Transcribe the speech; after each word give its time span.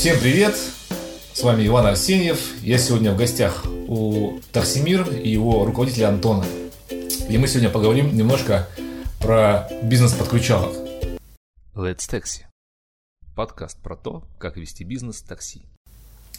Всем 0.00 0.18
привет! 0.18 0.56
С 1.34 1.42
вами 1.42 1.66
Иван 1.66 1.84
Арсеньев. 1.84 2.54
Я 2.62 2.78
сегодня 2.78 3.12
в 3.12 3.18
гостях 3.18 3.66
у 3.66 4.40
Таксимир 4.50 5.06
и 5.06 5.28
его 5.28 5.66
руководителя 5.66 6.08
Антона. 6.08 6.46
И 7.28 7.36
мы 7.36 7.46
сегодня 7.46 7.68
поговорим 7.68 8.16
немножко 8.16 8.66
про 9.20 9.68
бизнес 9.82 10.14
подключалок. 10.14 10.74
Let's 11.74 12.08
Taxi. 12.10 12.44
Подкаст 13.36 13.78
про 13.82 13.94
то, 13.94 14.24
как 14.38 14.56
вести 14.56 14.84
бизнес 14.84 15.20
такси. 15.20 15.66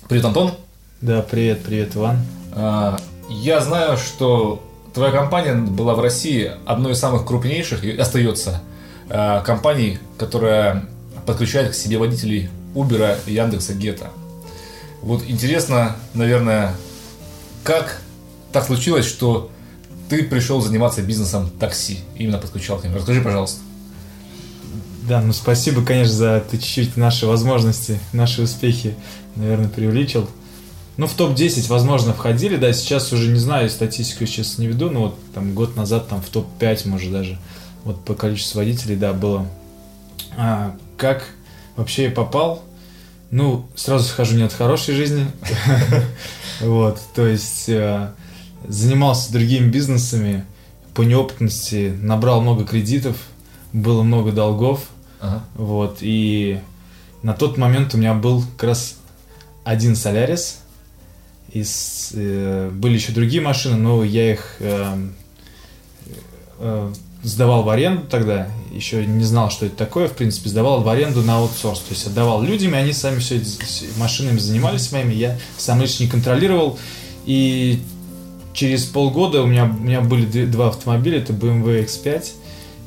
Привет, 0.10 0.26
Антон. 0.26 0.56
Да, 1.00 1.22
привет, 1.22 1.62
привет, 1.64 1.96
Иван. 1.96 2.18
А, 2.54 2.98
Я 3.30 3.62
знаю, 3.62 3.96
что 3.98 4.68
твоя 4.96 5.12
компания 5.12 5.54
была 5.54 5.94
в 5.94 6.00
России 6.00 6.52
одной 6.66 6.94
из 6.94 6.98
самых 7.00 7.28
крупнейших 7.28 7.84
и 7.84 7.96
остается 7.96 8.64
а, 9.08 9.42
компанией, 9.42 10.00
которая 10.18 10.88
подключает 11.28 11.74
к 11.74 11.76
себе 11.76 12.00
водителей 12.00 12.50
Uber, 12.74 13.18
Яндекса, 13.30 13.74
Гета. 13.74 14.12
Вот 15.02 15.24
интересно, 15.28 15.96
наверное, 16.14 16.76
как 17.64 18.02
так 18.52 18.66
случилось, 18.66 19.06
что 19.06 19.50
ты 20.10 20.24
пришел 20.24 20.62
заниматься 20.62 21.02
бизнесом 21.02 21.50
такси, 21.50 22.00
именно 22.16 22.38
подключалками. 22.38 22.96
Расскажи, 22.96 23.22
пожалуйста. 23.22 23.62
Да, 25.08 25.22
ну 25.22 25.34
спасибо, 25.34 25.84
конечно, 25.84 26.14
за 26.14 26.44
ты 26.50 26.58
чуть-чуть 26.58 26.98
наши 26.98 27.26
возможности, 27.26 28.00
наши 28.14 28.42
успехи, 28.42 28.96
наверное, 29.36 29.70
преувеличил. 29.70 30.30
Ну, 30.98 31.08
в 31.08 31.14
топ-10, 31.14 31.68
возможно, 31.70 32.14
входили, 32.14 32.58
да, 32.58 32.72
сейчас 32.74 33.12
уже 33.12 33.30
не 33.30 33.40
знаю, 33.40 33.70
статистику 33.70 34.26
сейчас 34.26 34.58
не 34.58 34.68
веду, 34.68 34.90
но 34.90 35.02
вот 35.04 35.20
там 35.34 35.54
год 35.54 35.76
назад 35.76 36.10
там 36.10 36.22
в 36.22 36.30
топ-5, 36.30 36.88
может, 36.88 37.12
даже, 37.12 37.40
вот 37.86 38.04
по 38.04 38.14
количеству 38.14 38.60
водителей, 38.60 38.98
да, 38.98 39.14
было. 39.14 39.48
А, 40.38 40.76
как 40.98 41.26
вообще 41.76 42.06
я 42.06 42.12
попал? 42.12 42.64
Ну, 43.32 43.66
сразу 43.76 44.06
скажу, 44.08 44.36
не 44.36 44.44
от 44.44 44.54
хорошей 44.54 44.96
жизни. 44.96 45.26
Вот, 46.62 47.00
то 47.16 47.26
есть 47.26 47.70
э, 47.70 48.12
занимался 48.68 49.32
другими 49.34 49.68
бизнесами 49.68 50.46
по 50.94 51.02
неопытности, 51.02 51.98
набрал 52.02 52.42
много 52.42 52.66
кредитов, 52.66 53.18
было 53.74 54.04
много 54.04 54.32
долгов, 54.32 54.82
Ага. 55.22 55.44
вот, 55.56 55.98
и 56.02 56.60
на 57.24 57.34
тот 57.34 57.58
момент 57.58 57.96
у 57.96 57.98
меня 57.98 58.14
был 58.14 58.44
как 58.58 58.70
раз 58.70 58.98
один 59.64 59.96
Солярис, 59.96 60.60
и 61.52 61.64
с- 61.64 62.12
э, 62.14 62.70
были 62.72 62.94
еще 62.94 63.12
другие 63.12 63.42
машины, 63.42 63.78
но 63.78 64.04
я 64.04 64.34
их 64.34 64.58
э, 64.60 64.98
э, 66.60 66.94
сдавал 67.24 67.64
в 67.64 67.70
аренду 67.70 68.04
тогда, 68.10 68.48
еще 68.72 69.06
не 69.06 69.24
знал, 69.24 69.52
что 69.52 69.66
это 69.66 69.76
такое, 69.76 70.08
в 70.08 70.14
принципе, 70.14 70.50
сдавал 70.50 70.82
в 70.82 70.90
аренду 70.90 71.22
на 71.22 71.38
аутсорс, 71.38 71.80
то 71.80 71.94
есть 71.94 72.08
отдавал 72.08 72.42
людям, 72.42 72.74
и 72.74 72.78
они 72.78 72.94
сами 72.94 73.20
все 73.20 73.38
эти 73.38 73.58
машинами 73.98 74.40
занимались 74.40 74.92
моими, 74.92 75.14
я 75.14 75.38
сам 75.58 75.82
лично 75.82 76.04
не 76.04 76.10
контролировал, 76.10 76.80
и 77.26 77.82
через 78.54 78.86
полгода 78.86 79.42
у 79.44 79.46
меня, 79.46 79.66
у 79.66 79.84
меня 79.84 80.02
были 80.02 80.46
два 80.46 80.70
автомобиля, 80.70 81.20
это 81.20 81.34
BMW 81.34 81.86
X5 81.86 82.26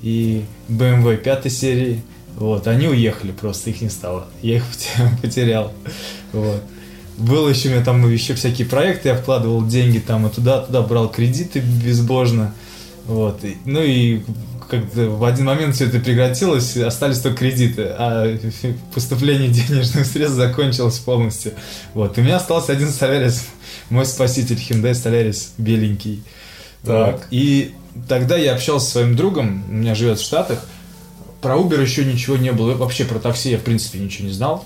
и 0.03 0.45
BMW 0.69 1.17
пятой 1.17 1.51
серии, 1.51 2.03
вот, 2.37 2.67
они 2.67 2.89
уехали 2.89 3.31
просто, 3.31 3.71
их 3.71 3.81
не 3.81 3.91
стало, 3.91 4.27
я 4.43 4.57
их 4.57 4.65
поте- 4.73 5.21
потерял, 5.23 5.73
вот. 6.33 6.63
Было 7.17 7.49
еще 7.49 7.69
у 7.69 7.73
меня 7.73 7.85
там 7.85 8.11
еще 8.11 8.35
всякие 8.35 8.67
проекты, 8.67 9.11
я 9.11 9.15
вкладывал 9.15 9.65
деньги 9.65 9.99
там 9.99 10.27
и 10.27 10.31
туда, 10.31 10.63
туда 10.63 10.83
брал 10.83 11.09
кредиты 11.09 11.61
безбожно, 11.61 12.53
вот. 13.07 13.41
Ну 13.65 13.83
и 13.83 14.23
как-то 14.69 15.11
в 15.11 15.25
один 15.25 15.47
момент 15.47 15.75
все 15.75 15.87
это 15.87 16.01
прекратилось, 16.01 16.77
остались 16.77 17.19
только 17.19 17.39
кредиты, 17.39 17.87
а 17.87 18.37
поступление 18.95 19.49
денежных 19.49 20.07
средств 20.07 20.37
закончилось 20.37 20.99
полностью. 20.99 21.53
Вот. 21.93 22.17
И 22.17 22.21
у 22.21 22.25
меня 22.25 22.37
остался 22.37 22.73
один 22.73 22.91
Солярис, 22.91 23.47
мой 23.91 24.07
спаситель 24.07 24.57
Hyundai 24.57 24.93
Solaris 24.93 25.51
беленький. 25.59 26.23
Так. 26.83 27.15
Вот. 27.15 27.23
И 27.31 27.75
тогда 28.09 28.37
я 28.37 28.55
общался 28.55 28.87
со 28.87 28.93
своим 28.93 29.17
другом, 29.17 29.65
у 29.69 29.73
меня 29.73 29.95
живет 29.95 30.19
в 30.19 30.25
Штатах, 30.25 30.67
про 31.41 31.57
Uber 31.57 31.81
еще 31.81 32.05
ничего 32.05 32.37
не 32.37 32.53
было, 32.53 32.75
вообще 32.75 33.05
про 33.05 33.19
такси 33.19 33.51
я 33.51 33.59
в 33.59 33.63
принципе 33.63 33.99
ничего 33.99 34.29
не 34.29 34.33
знал. 34.33 34.65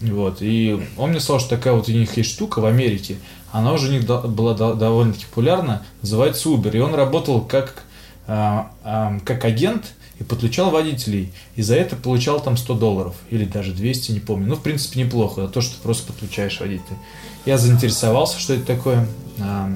Вот. 0.00 0.38
И 0.40 0.80
он 0.96 1.10
мне 1.10 1.20
сказал, 1.20 1.40
что 1.40 1.50
такая 1.50 1.74
вот 1.74 1.88
у 1.88 1.92
них 1.92 2.16
есть 2.16 2.30
штука 2.30 2.60
в 2.60 2.66
Америке, 2.66 3.16
она 3.52 3.72
уже 3.72 3.88
у 3.88 3.92
них 3.92 4.06
до- 4.06 4.20
была 4.28 4.54
до- 4.54 4.74
довольно-таки 4.74 5.24
популярна, 5.26 5.82
называется 6.02 6.48
Uber. 6.48 6.76
И 6.76 6.80
он 6.80 6.94
работал 6.94 7.40
как, 7.40 7.84
а, 8.26 8.70
а, 8.84 9.18
как 9.24 9.44
агент 9.44 9.94
и 10.20 10.24
подключал 10.24 10.70
водителей. 10.70 11.32
И 11.56 11.62
за 11.62 11.74
это 11.76 11.96
получал 11.96 12.40
там 12.40 12.56
100 12.56 12.74
долларов 12.74 13.14
или 13.30 13.44
даже 13.44 13.72
200, 13.72 14.12
не 14.12 14.20
помню. 14.20 14.46
Ну, 14.48 14.54
в 14.56 14.62
принципе, 14.62 15.00
неплохо, 15.02 15.42
за 15.42 15.48
то, 15.48 15.60
что 15.60 15.76
ты 15.76 15.82
просто 15.82 16.12
подключаешь 16.12 16.60
водителей. 16.60 16.98
Я 17.46 17.56
заинтересовался, 17.58 18.38
что 18.38 18.54
это 18.54 18.66
такое. 18.66 19.06
а, 19.40 19.72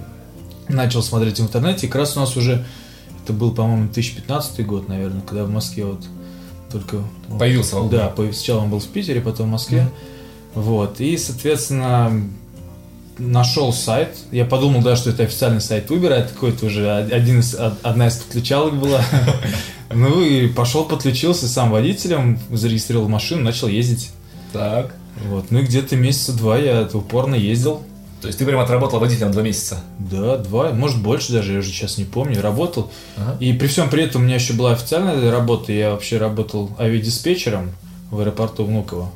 начал 0.69 1.03
смотреть 1.03 1.39
в 1.39 1.43
интернете. 1.43 1.87
И 1.87 1.91
как 1.91 2.01
раз 2.01 2.17
у 2.17 2.21
нас 2.21 2.37
уже, 2.37 2.65
это 3.25 3.33
был, 3.33 3.53
по-моему, 3.53 3.85
2015 3.85 4.65
год, 4.67 4.89
наверное, 4.89 5.21
когда 5.23 5.45
в 5.45 5.51
Москве 5.51 5.85
вот 5.85 6.05
только... 6.71 7.03
Появился 7.39 7.77
Uber. 7.77 7.91
Да, 7.91 8.13
сначала 8.33 8.61
он 8.63 8.71
был 8.71 8.79
в 8.81 8.87
Питере, 8.87 9.21
потом 9.21 9.49
в 9.49 9.51
Москве. 9.51 9.89
Вот. 10.55 11.01
И, 11.01 11.17
соответственно, 11.17 12.13
нашел 13.19 13.73
сайт. 13.73 14.17
Я 14.31 14.45
подумал, 14.45 14.83
да, 14.83 14.97
что 14.97 15.11
это 15.11 15.23
официальный 15.23 15.61
сайт 15.61 15.91
Uber, 15.91 16.13
а 16.13 16.19
это 16.19 16.33
какой-то 16.33 16.67
уже 16.67 16.91
один 16.91 17.41
из, 17.41 17.55
од- 17.55 17.79
одна 17.83 18.09
из 18.09 18.17
подключалок 18.17 18.75
была. 18.79 19.03
Ну 19.95 20.23
и 20.25 20.47
пошел, 20.49 20.87
подключился 20.87 21.47
сам 21.47 21.71
водителем, 21.71 22.39
зарегистрировал 22.51 23.11
машину, 23.11 23.43
начал 23.43 23.69
ездить. 23.69 24.11
Так. 24.51 24.95
Вот. 25.29 25.51
Ну 25.51 25.59
и 25.59 25.65
где-то 25.65 25.97
месяца 25.97 26.33
два 26.33 26.57
я 26.57 26.89
упорно 26.95 27.35
ездил. 27.35 27.83
То 28.23 28.29
есть 28.29 28.39
ты 28.39 28.47
прям 28.47 28.61
отработал 28.61 29.01
водителем 29.01 29.33
два 29.33 29.43
месяца. 29.43 29.81
Да, 29.99 30.39
два, 30.39 30.71
может 30.71 31.03
больше 31.03 31.33
даже, 31.33 31.53
я 31.53 31.59
уже 31.59 31.69
сейчас 31.69 31.99
не 31.99 32.05
помню, 32.05 32.41
работал. 32.41 32.91
Ага. 33.19 33.37
И 33.41 33.53
при 33.53 33.67
всем 33.67 33.91
при 33.91 34.05
этом 34.05 34.23
у 34.23 34.25
меня 34.25 34.37
еще 34.37 34.55
была 34.55 34.73
официальная 34.73 35.31
работа, 35.31 35.73
я 35.73 35.91
вообще 35.91 36.17
работал 36.17 36.71
авиадиспетчером 36.79 37.73
в 38.11 38.21
аэропорту 38.21 38.65
Внуково. 38.65 39.11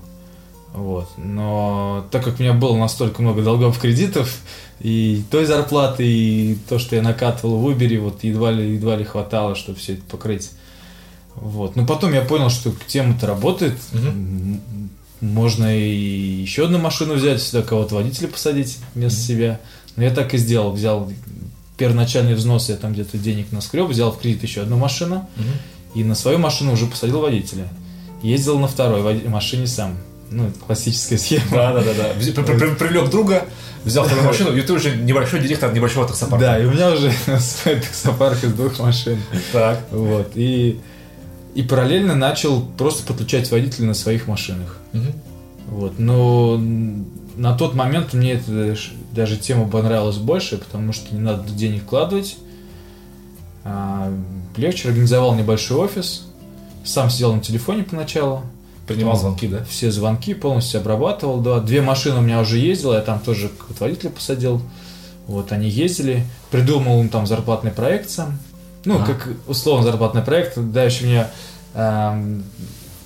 Вот. 0.76 1.08
Но 1.16 2.06
так 2.10 2.22
как 2.22 2.38
у 2.38 2.42
меня 2.42 2.52
было 2.52 2.76
настолько 2.76 3.22
много 3.22 3.42
долгов 3.42 3.78
кредитов, 3.78 4.36
и 4.78 5.22
той 5.30 5.46
зарплаты, 5.46 6.06
и 6.06 6.58
то, 6.68 6.78
что 6.78 6.96
я 6.96 7.02
накатывал 7.02 7.58
в 7.58 7.68
Uber, 7.70 7.98
вот 7.98 8.22
едва 8.22 8.52
ли, 8.52 8.74
едва 8.74 8.94
ли 8.96 9.04
хватало, 9.04 9.54
чтобы 9.56 9.78
все 9.78 9.94
это 9.94 10.02
покрыть. 10.02 10.50
Вот. 11.34 11.76
Но 11.76 11.86
потом 11.86 12.12
я 12.12 12.20
понял, 12.20 12.50
что 12.50 12.72
тема-то 12.86 13.26
работает. 13.26 13.74
М, 13.92 14.60
Можно 15.22 15.74
и 15.74 16.42
еще 16.42 16.66
одну 16.66 16.78
машину 16.78 17.14
взять, 17.14 17.40
сюда 17.40 17.62
кого-то 17.62 17.94
водителя 17.94 18.28
посадить 18.28 18.76
вместо 18.94 19.18
себя. 19.18 19.60
Но 19.96 20.04
я 20.04 20.10
так 20.10 20.34
и 20.34 20.38
сделал. 20.38 20.72
Взял 20.72 21.10
первоначальный 21.78 22.34
взнос, 22.34 22.68
я 22.68 22.76
там 22.76 22.92
где-то 22.92 23.16
денег 23.16 23.50
наскреб, 23.50 23.88
взял 23.88 24.12
в 24.12 24.18
кредит 24.18 24.42
еще 24.42 24.60
одну 24.60 24.76
машину, 24.76 25.26
Мгм. 25.36 25.48
и 25.94 26.04
на 26.04 26.14
свою 26.14 26.36
машину 26.38 26.72
уже 26.74 26.84
посадил 26.86 27.20
водителя. 27.20 27.66
Ездил 28.22 28.58
на 28.58 28.68
второй 28.68 29.26
машине 29.26 29.66
сам. 29.66 29.96
Ну, 30.30 30.48
это 30.48 30.58
классическая 30.58 31.18
схема. 31.18 31.44
Да, 31.52 31.72
да, 31.72 31.82
да, 31.82 31.92
да. 31.94 32.08
Привлек 32.74 33.10
друга, 33.10 33.44
взял 33.84 34.04
вторую 34.04 34.26
машину, 34.26 34.56
и 34.56 34.60
ты 34.62 34.72
уже 34.72 34.96
небольшой 34.96 35.40
директор 35.40 35.72
небольшого 35.72 36.06
таксопарка. 36.06 36.44
Да, 36.44 36.58
и 36.58 36.64
у 36.66 36.70
меня 36.72 36.90
уже 36.90 37.12
таксопарк 37.64 38.42
из 38.42 38.52
двух 38.52 38.78
машин. 38.80 39.18
Так. 39.52 39.86
Вот. 39.92 40.32
И, 40.34 40.80
и 41.54 41.62
параллельно 41.62 42.14
начал 42.14 42.60
просто 42.76 43.06
подключать 43.06 43.50
водителей 43.50 43.86
на 43.86 43.94
своих 43.94 44.26
машинах. 44.26 44.78
Мгм. 44.92 45.12
Вот. 45.68 45.98
Но 45.98 46.58
на 47.36 47.56
тот 47.56 47.74
момент 47.74 48.12
мне 48.12 48.32
эта 48.32 48.74
ш- 48.76 48.92
даже 49.12 49.36
тема 49.36 49.68
понравилась 49.68 50.16
больше, 50.16 50.58
потому 50.58 50.92
что 50.92 51.14
не 51.14 51.20
надо 51.20 51.48
денег 51.50 51.82
вкладывать. 51.84 52.36
А, 53.64 54.12
легче 54.56 54.88
организовал 54.88 55.34
небольшой 55.34 55.78
офис. 55.78 56.26
Сам 56.84 57.10
сидел 57.10 57.32
на 57.34 57.40
телефоне 57.40 57.82
поначалу. 57.82 58.42
Принимал 58.86 59.16
звонки, 59.16 59.48
да? 59.48 59.64
Все 59.64 59.90
звонки 59.90 60.34
полностью 60.34 60.80
обрабатывал. 60.80 61.40
Да. 61.40 61.60
Две 61.60 61.82
машины 61.82 62.18
у 62.18 62.20
меня 62.20 62.40
уже 62.40 62.58
ездило, 62.58 62.94
я 62.94 63.00
там 63.00 63.18
тоже 63.18 63.50
водителя 63.80 64.10
посадил. 64.10 64.62
Вот, 65.26 65.50
они 65.50 65.68
ездили. 65.68 66.24
Придумал 66.50 67.00
им 67.00 67.08
там 67.08 67.26
зарплатный 67.26 67.72
проект 67.72 68.10
сам. 68.10 68.38
Ну, 68.84 68.96
Ага. 68.96 69.06
как 69.14 69.28
условно 69.48 69.84
зарплатный 69.84 70.22
проект. 70.22 70.56
Дальше 70.56 71.04
меня 71.04 71.30
ам, 71.74 72.44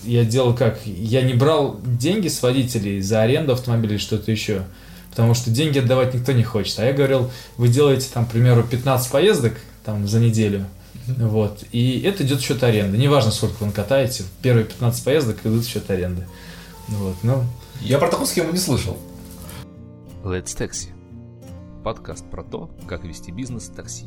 я 0.04 0.24
делал 0.24 0.54
как? 0.54 0.78
Я 0.84 1.22
не 1.22 1.32
брал 1.32 1.80
деньги 1.82 2.28
с 2.28 2.42
водителей 2.42 3.00
за 3.00 3.22
аренду 3.22 3.52
автомобиля 3.54 3.92
или 3.92 3.98
что-то 3.98 4.30
еще. 4.30 4.64
Потому 5.08 5.34
что 5.34 5.50
деньги 5.50 5.78
отдавать 5.78 6.12
никто 6.14 6.32
не 6.32 6.44
хочет. 6.44 6.78
А 6.78 6.84
я 6.84 6.92
говорил, 6.92 7.30
вы 7.56 7.68
делаете 7.68 8.08
там, 8.12 8.26
к 8.26 8.30
примеру, 8.30 8.62
15 8.62 9.10
поездок 9.10 9.54
там, 9.84 10.06
за 10.06 10.20
неделю. 10.20 10.66
Вот. 11.18 11.64
И 11.72 12.00
это 12.00 12.24
идет 12.24 12.40
в 12.40 12.44
счет 12.44 12.62
аренды. 12.62 12.98
Неважно, 12.98 13.30
сколько 13.30 13.60
вы 13.60 13.66
накатаете. 13.66 14.24
Первые 14.42 14.64
15 14.64 15.04
поездок 15.04 15.38
идут 15.44 15.64
в 15.64 15.68
счет 15.68 15.90
аренды. 15.90 16.26
Вот. 16.88 17.16
Ну, 17.22 17.44
Я 17.80 17.98
про 17.98 18.08
такую 18.08 18.26
схему 18.26 18.52
не 18.52 18.58
слышал. 18.58 18.96
Let's 20.24 20.56
Taxi. 20.56 20.88
Подкаст 21.82 22.24
про 22.30 22.42
то, 22.42 22.68
как 22.86 23.04
вести 23.04 23.30
бизнес 23.32 23.68
такси. 23.68 24.04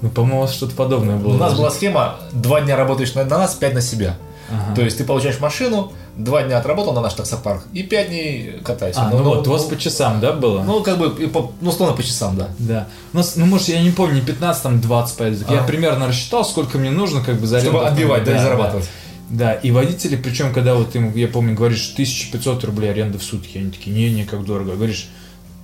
ну 0.00 0.08
по-моему, 0.08 0.38
у 0.38 0.40
вас 0.42 0.54
что-то 0.54 0.74
подобное 0.74 1.16
было. 1.16 1.34
У 1.34 1.36
нас 1.36 1.54
была 1.54 1.70
схема, 1.70 2.16
два 2.32 2.62
дня 2.62 2.74
работаешь 2.74 3.14
на 3.14 3.24
нас, 3.24 3.54
пять 3.54 3.74
на 3.74 3.82
себя. 3.82 4.16
Ага. 4.50 4.74
То 4.74 4.82
есть 4.82 4.98
ты 4.98 5.04
получаешь 5.04 5.38
машину, 5.40 5.92
два 6.16 6.42
дня 6.42 6.58
отработал 6.58 6.92
на 6.92 7.00
наш 7.00 7.14
таксопарк 7.14 7.62
и 7.72 7.82
пять 7.82 8.08
дней 8.08 8.60
катайся. 8.64 9.00
А, 9.02 9.10
ну, 9.10 9.22
вот, 9.22 9.46
у 9.46 9.50
вас 9.50 9.64
по 9.64 9.76
часам, 9.78 10.20
да, 10.20 10.32
было? 10.32 10.62
Ну, 10.62 10.82
как 10.82 10.98
бы, 10.98 11.22
и 11.22 11.26
по, 11.26 11.52
ну, 11.60 11.70
словно 11.72 11.94
по 11.94 12.02
часам, 12.02 12.36
да. 12.36 12.48
Да. 12.58 12.88
У 13.12 13.16
нас, 13.16 13.36
ну, 13.36 13.46
может, 13.46 13.68
я 13.68 13.80
не 13.80 13.90
помню, 13.90 14.16
не 14.16 14.20
15, 14.22 14.62
там 14.62 14.80
20 14.80 15.16
поездок. 15.16 15.50
Я 15.50 15.60
А. 15.60 15.64
примерно 15.64 16.08
рассчитал, 16.08 16.44
сколько 16.44 16.78
мне 16.78 16.90
нужно, 16.90 17.22
как 17.22 17.40
бы, 17.40 17.46
за 17.46 17.60
Чтобы 17.60 17.86
отбивать, 17.86 18.24
да, 18.24 18.32
и 18.32 18.34
автомобиля. 18.34 18.42
зарабатывать. 18.42 18.88
Да, 19.30 19.52
и 19.52 19.70
водители, 19.70 20.16
причем, 20.16 20.52
когда 20.52 20.74
вот 20.74 20.94
им, 20.96 21.14
я 21.14 21.28
помню, 21.28 21.54
говоришь, 21.54 21.90
1500 21.92 22.64
рублей 22.64 22.90
аренда 22.90 23.18
в 23.18 23.22
сутки, 23.22 23.58
они 23.58 23.70
такие, 23.70 23.94
не-не, 23.94 24.24
как 24.24 24.44
дорого. 24.44 24.72
Говоришь, 24.74 25.08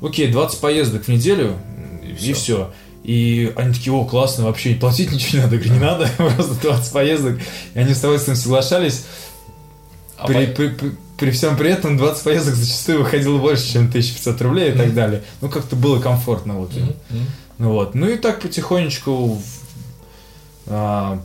окей, 0.00 0.30
20 0.30 0.60
поездок 0.60 1.04
в 1.04 1.08
неделю, 1.08 1.56
и 2.20 2.32
все. 2.32 2.70
И 3.06 3.52
они 3.54 3.72
такие, 3.72 3.92
о, 3.92 4.04
классно, 4.04 4.44
вообще 4.46 4.74
платить 4.74 5.12
ничего 5.12 5.38
не 5.38 5.44
надо. 5.44 5.54
Я 5.56 5.60
говорю, 5.62 5.74
не 5.74 5.84
надо, 5.84 6.10
просто 6.16 6.54
20 6.60 6.92
поездок. 6.92 7.38
И 7.74 7.78
они 7.78 7.94
с 7.94 7.98
удовольствием 8.00 8.36
соглашались. 8.36 9.04
А 10.16 10.26
При, 10.26 10.46
по- 10.46 10.52
при- 10.54 10.68
при- 10.70 10.92
при 11.16 11.30
всем 11.30 11.56
при 11.56 11.70
этом 11.70 11.96
20 11.96 12.24
поездок 12.24 12.54
зачастую 12.54 12.98
выходило 13.04 13.38
больше, 13.38 13.72
чем 13.72 13.86
1500 13.88 14.42
рублей 14.42 14.70
и 14.72 14.76
так 14.76 14.92
далее. 14.94 15.22
Ну, 15.40 15.48
как-то 15.48 15.76
было 15.76 16.00
комфортно 16.00 16.54
вот 16.54 16.74
им. 16.76 16.92
Ну 17.58 17.70
вот. 17.72 17.94
Ну 17.94 18.08
и 18.08 18.16
так 18.16 18.40
потихонечку 18.40 19.40
а, 20.66 21.20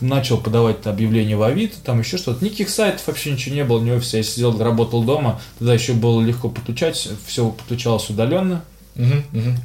начал 0.00 0.38
подавать 0.38 0.86
объявления 0.86 1.36
в 1.36 1.42
Авито, 1.42 1.76
там 1.84 2.00
еще 2.00 2.16
что-то. 2.16 2.44
Никаких 2.44 2.70
сайтов 2.70 3.06
вообще 3.06 3.32
ничего 3.32 3.54
не 3.54 3.64
было, 3.64 3.80
ни 3.80 3.90
офиса. 3.90 4.16
Я 4.16 4.22
сидел, 4.22 4.58
работал 4.58 5.02
дома. 5.04 5.40
Тогда 5.58 5.74
еще 5.74 5.92
было 5.92 6.20
легко 6.22 6.48
подключать, 6.48 7.08
все 7.26 7.50
подключалось 7.50 8.08
удаленно. 8.10 8.64
Мгм, 8.94 9.24
мгм. 9.32 9.56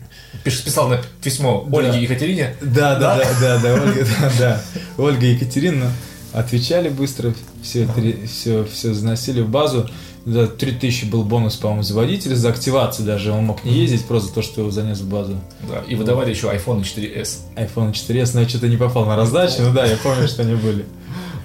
Писал 0.43 0.89
на 0.89 0.99
письмо 1.23 1.65
Да. 1.69 1.77
Ольге 1.77 2.01
Екатерине. 2.01 2.55
Да, 2.61 2.95
да, 2.95 3.17
да, 3.17 3.27
да, 3.39 3.59
да, 3.59 3.73
Ольга, 3.73 4.05
да, 4.19 4.31
да. 4.39 4.61
Ольга 4.97 5.25
Екатерина 5.25 5.91
отвечали 6.33 6.89
быстро, 6.89 7.33
все, 7.61 7.87
все, 8.27 8.65
все 8.65 8.93
заносили 8.93 9.41
в 9.41 9.49
базу. 9.49 9.89
Да, 10.25 10.47
3000 10.47 11.05
был 11.05 11.23
бонус, 11.23 11.57
по-моему, 11.57 11.83
за 11.83 11.93
водителя, 11.95 12.35
за 12.35 12.49
активацию 12.49 13.05
даже. 13.05 13.31
Он 13.31 13.43
мог 13.43 13.65
не 13.65 13.73
ездить, 13.73 14.05
просто 14.05 14.33
то, 14.33 14.41
что 14.41 14.61
его 14.61 14.71
занес 14.71 14.99
в 15.01 15.09
базу. 15.09 15.35
Да, 15.69 15.83
и 15.85 15.95
выдавали 15.95 16.29
еще 16.29 16.47
iPhone 16.47 16.81
4s. 16.81 17.39
iPhone 17.57 17.91
4s, 17.91 18.31
но 18.33 18.41
я 18.41 18.47
что-то 18.49 18.69
не 18.69 18.77
попал 18.77 19.05
на 19.05 19.17
раздачу, 19.17 19.55
ну 19.59 19.73
да, 19.73 19.85
я 19.85 19.97
помню, 19.97 20.27
что 20.29 20.43
они 20.43 20.55
были. 20.55 20.85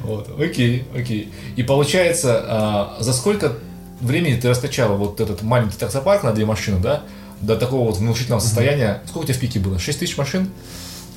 Вот, 0.02 0.31
окей, 0.40 0.85
окей. 0.96 1.29
И 1.56 1.64
получается, 1.64 2.40
а, 2.46 2.96
за 3.00 3.12
сколько 3.12 3.55
времени 4.00 4.38
ты 4.40 4.49
раскачала 4.49 4.94
вот 4.94 5.20
этот 5.20 5.43
маленький 5.43 5.76
таксопарк 5.76 6.23
на 6.23 6.32
две 6.32 6.46
машины, 6.46 6.79
да? 6.81 7.02
До 7.40 7.56
такого 7.56 7.87
вот 7.87 7.96
внушительного 7.99 8.40
состояния. 8.40 9.02
Сколько 9.06 9.25
у 9.25 9.29
тебя 9.29 9.35
в 9.35 9.40
пике 9.40 9.58
было? 9.61 9.79
6 9.79 9.99
тысяч 10.00 10.17
машин? 10.17 10.50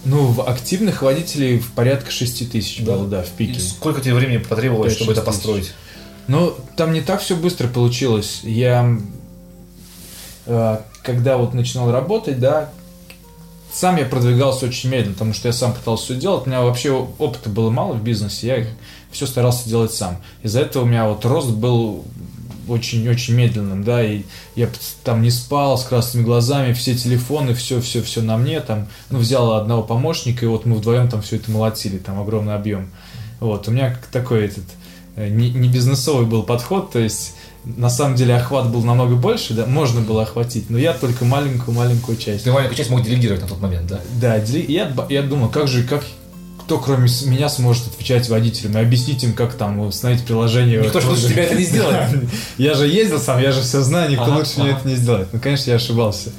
Ну, 0.06 0.28
в 0.28 0.48
активных 0.48 1.02
водителей 1.02 1.60
в 1.60 1.72
порядка 1.74 2.12
6 2.12 2.52
тысяч 2.52 2.80
Да. 2.84 2.94
было, 2.94 3.08
да, 3.08 3.24
в 3.24 3.28
И 3.40 3.46
пике. 3.48 3.60
сколько 3.60 4.02
тебе 4.02 4.14
времени 4.16 4.38
потребовалось, 4.38 4.94
чтобы 4.94 5.12
5-6 5.14 5.18
это 5.18 5.22
построить? 5.22 5.72
Но 6.28 6.56
там 6.76 6.94
не 6.94 7.02
так 7.02 7.22
все 7.22 7.36
быстро 7.36 7.68
получилось. 7.68 8.42
Я, 8.44 8.98
э, 10.46 10.78
когда 11.04 11.38
вот 11.38 11.54
начинал 11.54 11.92
работать, 11.92 12.40
да, 12.40 12.70
сам 13.74 13.98
я 13.98 14.06
продвигался 14.06 14.66
очень 14.66 14.90
медленно, 14.90 15.14
потому 15.14 15.34
что 15.34 15.48
я 15.48 15.54
сам 15.54 15.74
пытался 15.74 16.06
все 16.06 16.16
делать. 16.16 16.46
У 16.46 16.50
меня 16.50 16.62
вообще 16.62 16.92
опыта 16.92 17.50
было 17.50 17.70
мало 17.70 17.94
в 17.94 18.04
бизнесе, 18.04 18.48
я 18.48 18.66
все 19.12 19.26
старался 19.26 19.68
делать 19.68 19.94
сам. 19.94 20.18
Из-за 20.44 20.62
этого 20.62 20.84
у 20.84 20.88
меня 20.88 21.08
вот 21.08 21.24
рост 21.26 21.50
был 21.52 22.04
очень-очень 22.68 23.36
медленным, 23.36 23.84
да, 23.84 24.04
и 24.04 24.24
я 24.56 24.70
там 25.04 25.22
не 25.22 25.32
спал 25.32 25.78
с 25.78 25.84
красными 25.84 26.24
глазами, 26.24 26.74
все 26.74 26.96
телефоны, 26.96 27.54
все-все-все 27.54 28.22
на 28.22 28.38
мне, 28.38 28.60
там, 28.62 28.88
ну, 29.10 29.20
взял 29.20 29.54
одного 29.54 29.84
помощника, 29.84 30.46
и 30.46 30.48
вот 30.48 30.66
мы 30.66 30.76
вдвоем 30.78 31.10
там 31.10 31.22
все 31.22 31.38
это 31.38 31.52
молотили, 31.52 31.98
там 31.98 32.20
огромный 32.20 32.56
объем. 32.56 32.90
Вот, 33.40 33.68
у 33.68 33.72
меня 33.72 33.98
такой 34.12 34.46
этот 34.46 34.66
э, 35.16 35.30
не, 35.30 35.50
не 35.52 35.70
бизнесовый 35.70 36.26
был 36.26 36.44
подход, 36.44 36.92
то 36.92 37.00
есть 37.00 37.36
на 37.64 37.90
самом 37.90 38.16
деле 38.16 38.36
охват 38.36 38.70
был 38.70 38.84
намного 38.84 39.16
больше, 39.16 39.54
да, 39.54 39.66
можно 39.66 40.02
было 40.02 40.24
охватить, 40.24 40.70
но 40.70 40.78
я 40.78 40.94
только 40.94 41.26
маленькую-маленькую 41.26 42.18
часть. 42.18 42.44
Ты 42.44 42.52
маленькую 42.52 42.78
часть 42.78 42.90
мог 42.90 43.04
делегировать 43.04 43.42
на 43.42 43.48
тот 43.48 43.62
момент, 43.62 43.88
да? 43.88 44.00
Да, 44.20 44.36
я, 44.36 44.92
я 45.10 45.22
думал, 45.22 45.50
как 45.50 45.68
же, 45.68 45.84
как 45.84 46.04
кто 46.72 46.80
кроме 46.80 47.10
меня 47.26 47.50
сможет 47.50 47.88
отвечать 47.88 48.30
водителям 48.30 48.78
и 48.78 48.82
объяснить 48.82 49.26
им, 49.26 49.34
как 49.34 49.56
там 49.56 49.80
установить 49.80 50.24
приложение. 50.24 50.82
Никто 50.82 51.02
же 51.02 51.10
лучше 51.10 51.28
тебя 51.28 51.44
это 51.44 51.56
не 51.56 51.66
сделает. 51.66 52.10
Я 52.58 52.76
же 52.76 52.88
ездил 52.88 53.20
сам, 53.20 53.42
я 53.42 53.52
же 53.52 53.62
все 53.62 53.82
знаю, 53.82 54.10
никто 54.10 54.34
лучше 54.34 54.62
мне 54.62 54.70
ага. 54.70 54.80
это 54.80 54.88
не 54.88 54.96
сделает. 54.96 55.28
Ну, 55.34 55.40
конечно, 55.42 55.70
я 55.70 55.76
ошибался. 55.76 56.32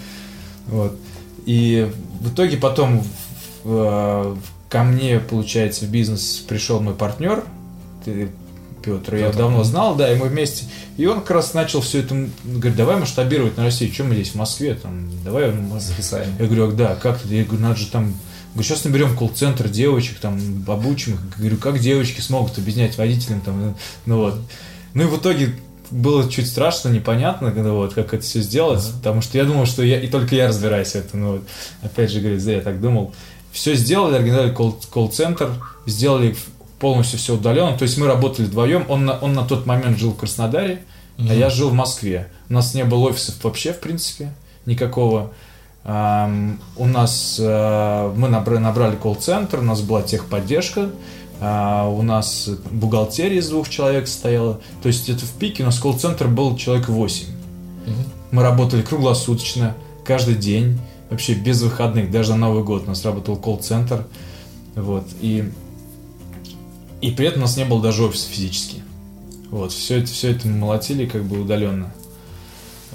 Вот. 0.68 0.96
И 1.44 1.92
в 2.20 2.32
итоге 2.32 2.56
потом 2.56 3.04
в- 3.62 4.38
ко 4.70 4.84
мне, 4.84 5.18
получается, 5.20 5.84
в 5.84 5.88
бизнес 5.88 6.42
пришел 6.48 6.80
мой 6.80 6.94
партнер, 6.94 7.44
ты, 8.02 8.30
Петр, 8.82 9.16
я 9.16 9.32
давно 9.32 9.64
знал, 9.64 9.96
да, 9.96 10.10
и 10.10 10.16
мы 10.16 10.28
вместе. 10.28 10.64
И 10.96 11.04
он 11.04 11.20
как 11.20 11.32
раз 11.32 11.52
начал 11.52 11.82
все 11.82 11.98
это, 11.98 12.26
говорит, 12.42 12.76
давай 12.76 12.96
масштабировать 12.96 13.58
на 13.58 13.64
Россию, 13.64 13.92
чем 13.92 14.08
мы 14.08 14.14
здесь 14.14 14.30
в 14.30 14.36
Москве, 14.36 14.76
там, 14.76 15.10
давай 15.24 15.50
мы 15.52 15.78
Зависаем. 15.78 16.30
я 16.38 16.46
говорю, 16.46 16.68
«А 16.68 16.72
да, 16.72 16.94
как 16.94 17.22
это? 17.22 17.34
Я 17.34 17.44
говорю, 17.44 17.62
надо 17.62 17.76
же 17.76 17.88
там... 17.88 18.14
Говорю, 18.52 18.68
сейчас 18.68 18.84
наберем 18.84 19.16
колл-центр 19.16 19.68
девочек, 19.68 20.18
там, 20.18 20.38
обучим 20.66 21.14
их. 21.14 21.38
Говорю, 21.38 21.56
как 21.56 21.78
девочки 21.78 22.20
смогут 22.20 22.58
объяснять 22.58 22.98
водителям, 22.98 23.40
там, 23.40 23.74
ну 24.06 24.18
вот. 24.18 24.34
Ну 24.94 25.04
и 25.04 25.06
в 25.06 25.16
итоге 25.16 25.54
было 25.90 26.28
чуть 26.30 26.48
страшно, 26.48 26.88
непонятно, 26.88 27.52
ну, 27.54 27.76
вот, 27.76 27.94
как 27.94 28.14
это 28.14 28.22
все 28.22 28.40
сделать, 28.40 28.82
потому 28.98 29.20
что 29.20 29.38
я 29.38 29.44
думал, 29.44 29.66
что 29.66 29.82
я, 29.82 30.00
и 30.00 30.06
только 30.06 30.34
я 30.34 30.48
разбираюсь 30.48 30.92
в 30.92 30.96
этом, 30.96 31.20
ну 31.20 31.32
вот. 31.32 31.42
Опять 31.82 32.10
же, 32.10 32.20
говорит, 32.20 32.44
да, 32.44 32.52
я 32.52 32.60
так 32.60 32.80
думал. 32.80 33.14
Все 33.52 33.74
сделали, 33.74 34.16
организовали 34.16 34.54
колл- 34.54 34.82
колл-центр, 34.90 35.50
сделали 35.86 36.34
полностью 36.78 37.18
все 37.18 37.34
удаленно, 37.34 37.76
то 37.76 37.84
есть 37.84 37.96
мы 37.98 38.06
работали 38.06 38.46
вдвоем, 38.46 38.86
он 38.88 39.04
на, 39.04 39.18
он 39.18 39.34
на 39.34 39.44
тот 39.44 39.66
момент 39.66 39.98
жил 39.98 40.12
в 40.12 40.16
Краснодаре, 40.16 40.82
а 41.18 41.34
я 41.34 41.50
жил 41.50 41.70
в 41.70 41.74
Москве. 41.74 42.28
У 42.48 42.54
нас 42.54 42.74
не 42.74 42.84
было 42.84 43.08
офисов 43.08 43.36
вообще, 43.44 43.72
в 43.72 43.80
принципе, 43.80 44.32
никакого. 44.66 45.32
У 45.84 46.86
нас 46.86 47.38
э, 47.40 48.12
мы 48.16 48.28
набрали, 48.28 48.94
колл-центр, 48.94 49.58
у 49.58 49.62
нас 49.62 49.80
была 49.80 50.02
техподдержка, 50.02 50.90
а, 51.40 51.88
у 51.88 52.02
нас 52.02 52.48
бухгалтерия 52.70 53.38
из 53.38 53.48
двух 53.48 53.68
человек 53.68 54.06
стояла. 54.06 54.60
То 54.80 54.86
есть 54.86 55.08
это 55.08 55.26
в 55.26 55.32
пике 55.32 55.64
у 55.64 55.66
нас 55.66 55.80
колл-центр 55.80 56.28
был 56.28 56.56
человек 56.56 56.88
8. 56.88 57.26
Мгм. 57.26 57.94
Мы 58.30 58.42
работали 58.44 58.82
круглосуточно, 58.82 59.74
каждый 60.04 60.36
день, 60.36 60.78
вообще 61.10 61.34
без 61.34 61.60
выходных, 61.62 62.12
даже 62.12 62.30
на 62.30 62.46
Новый 62.46 62.62
год 62.62 62.84
у 62.84 62.88
нас 62.88 63.04
работал 63.04 63.34
колл-центр. 63.34 64.06
Вот, 64.76 65.08
и, 65.20 65.50
и 67.00 67.10
при 67.10 67.26
этом 67.26 67.40
у 67.40 67.46
нас 67.46 67.56
не 67.56 67.64
было 67.64 67.82
даже 67.82 68.04
офиса 68.04 68.28
физически. 68.28 68.84
Вот, 69.50 69.72
все 69.72 69.98
это, 69.98 70.06
все 70.06 70.30
это 70.30 70.46
мы 70.46 70.58
молотили 70.58 71.06
как 71.06 71.24
бы 71.24 71.40
удаленно. 71.40 71.92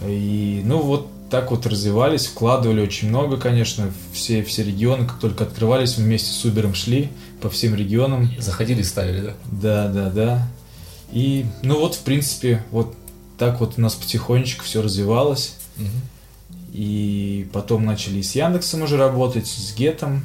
И, 0.01 0.61
ну, 0.63 0.79
вот 0.79 1.09
так 1.29 1.51
вот 1.51 1.65
развивались, 1.65 2.27
вкладывали 2.27 2.81
очень 2.81 3.09
много, 3.09 3.37
конечно, 3.37 3.91
все, 4.13 4.43
все 4.43 4.63
регионы, 4.63 5.05
как 5.05 5.19
только 5.19 5.43
открывались, 5.43 5.97
вместе 5.97 6.31
с 6.31 6.45
Uber 6.45 6.73
шли 6.73 7.09
по 7.41 7.49
всем 7.49 7.75
регионам. 7.75 8.31
Заходили 8.39 8.81
и 8.81 8.83
ставили, 8.83 9.21
да? 9.21 9.33
Да, 9.51 9.87
да, 9.87 10.09
да. 10.09 10.47
И, 11.11 11.45
ну 11.63 11.79
вот, 11.79 11.95
в 11.95 12.01
принципе, 12.01 12.63
вот 12.71 12.95
так 13.37 13.59
вот 13.59 13.73
у 13.77 13.81
нас 13.81 13.95
потихонечку 13.95 14.63
все 14.63 14.81
развивалось. 14.81 15.55
Мгм. 15.77 15.89
И 16.73 17.47
потом 17.53 17.85
начали 17.85 18.19
и 18.19 18.23
с 18.23 18.35
Яндексом 18.35 18.83
уже 18.83 18.97
работать, 18.97 19.47
с 19.47 19.73
Гетом 19.75 20.23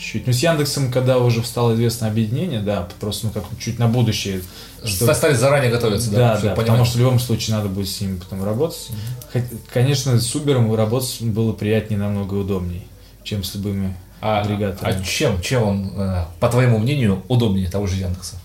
чуть-чуть. 0.00 0.26
Ну, 0.26 0.32
с 0.32 0.38
Яндексом, 0.42 0.90
когда 0.90 1.18
уже 1.18 1.44
стало 1.44 1.74
известно 1.74 2.06
объединение, 2.08 2.60
да, 2.60 2.88
просто, 2.98 3.26
ну, 3.26 3.32
как 3.32 3.44
чуть 3.58 3.78
на 3.78 3.86
будущее. 3.88 4.42
что- 4.84 5.12
Стали 5.14 5.34
заранее 5.34 5.70
готовиться, 5.70 6.10
да? 6.10 6.16
Да, 6.16 6.34
да, 6.34 6.40
понимать. 6.40 6.56
потому 6.58 6.84
что 6.86 6.96
в 6.96 7.00
любом 7.00 7.20
случае 7.20 7.56
надо 7.56 7.68
будет 7.68 7.88
с 7.88 8.00
ними 8.00 8.16
потом 8.16 8.42
работать. 8.44 8.88
Хот- 9.34 9.44
Конечно, 9.72 10.18
с 10.18 10.34
Uber 10.34 10.74
работать 10.74 11.20
было 11.22 11.52
приятнее, 11.52 11.98
намного 12.00 12.34
удобнее, 12.34 12.82
чем 13.22 13.44
с 13.44 13.54
любыми 13.54 13.94
А, 14.22 14.40
агрегаторами. 14.40 15.00
а 15.00 15.04
чем, 15.04 15.40
чем 15.42 15.62
он, 15.62 15.92
э, 15.96 16.24
по 16.40 16.48
твоему 16.48 16.78
мнению, 16.78 17.22
удобнее 17.28 17.68
того 17.68 17.86
же 17.86 17.96
Яндекса? 17.96 18.36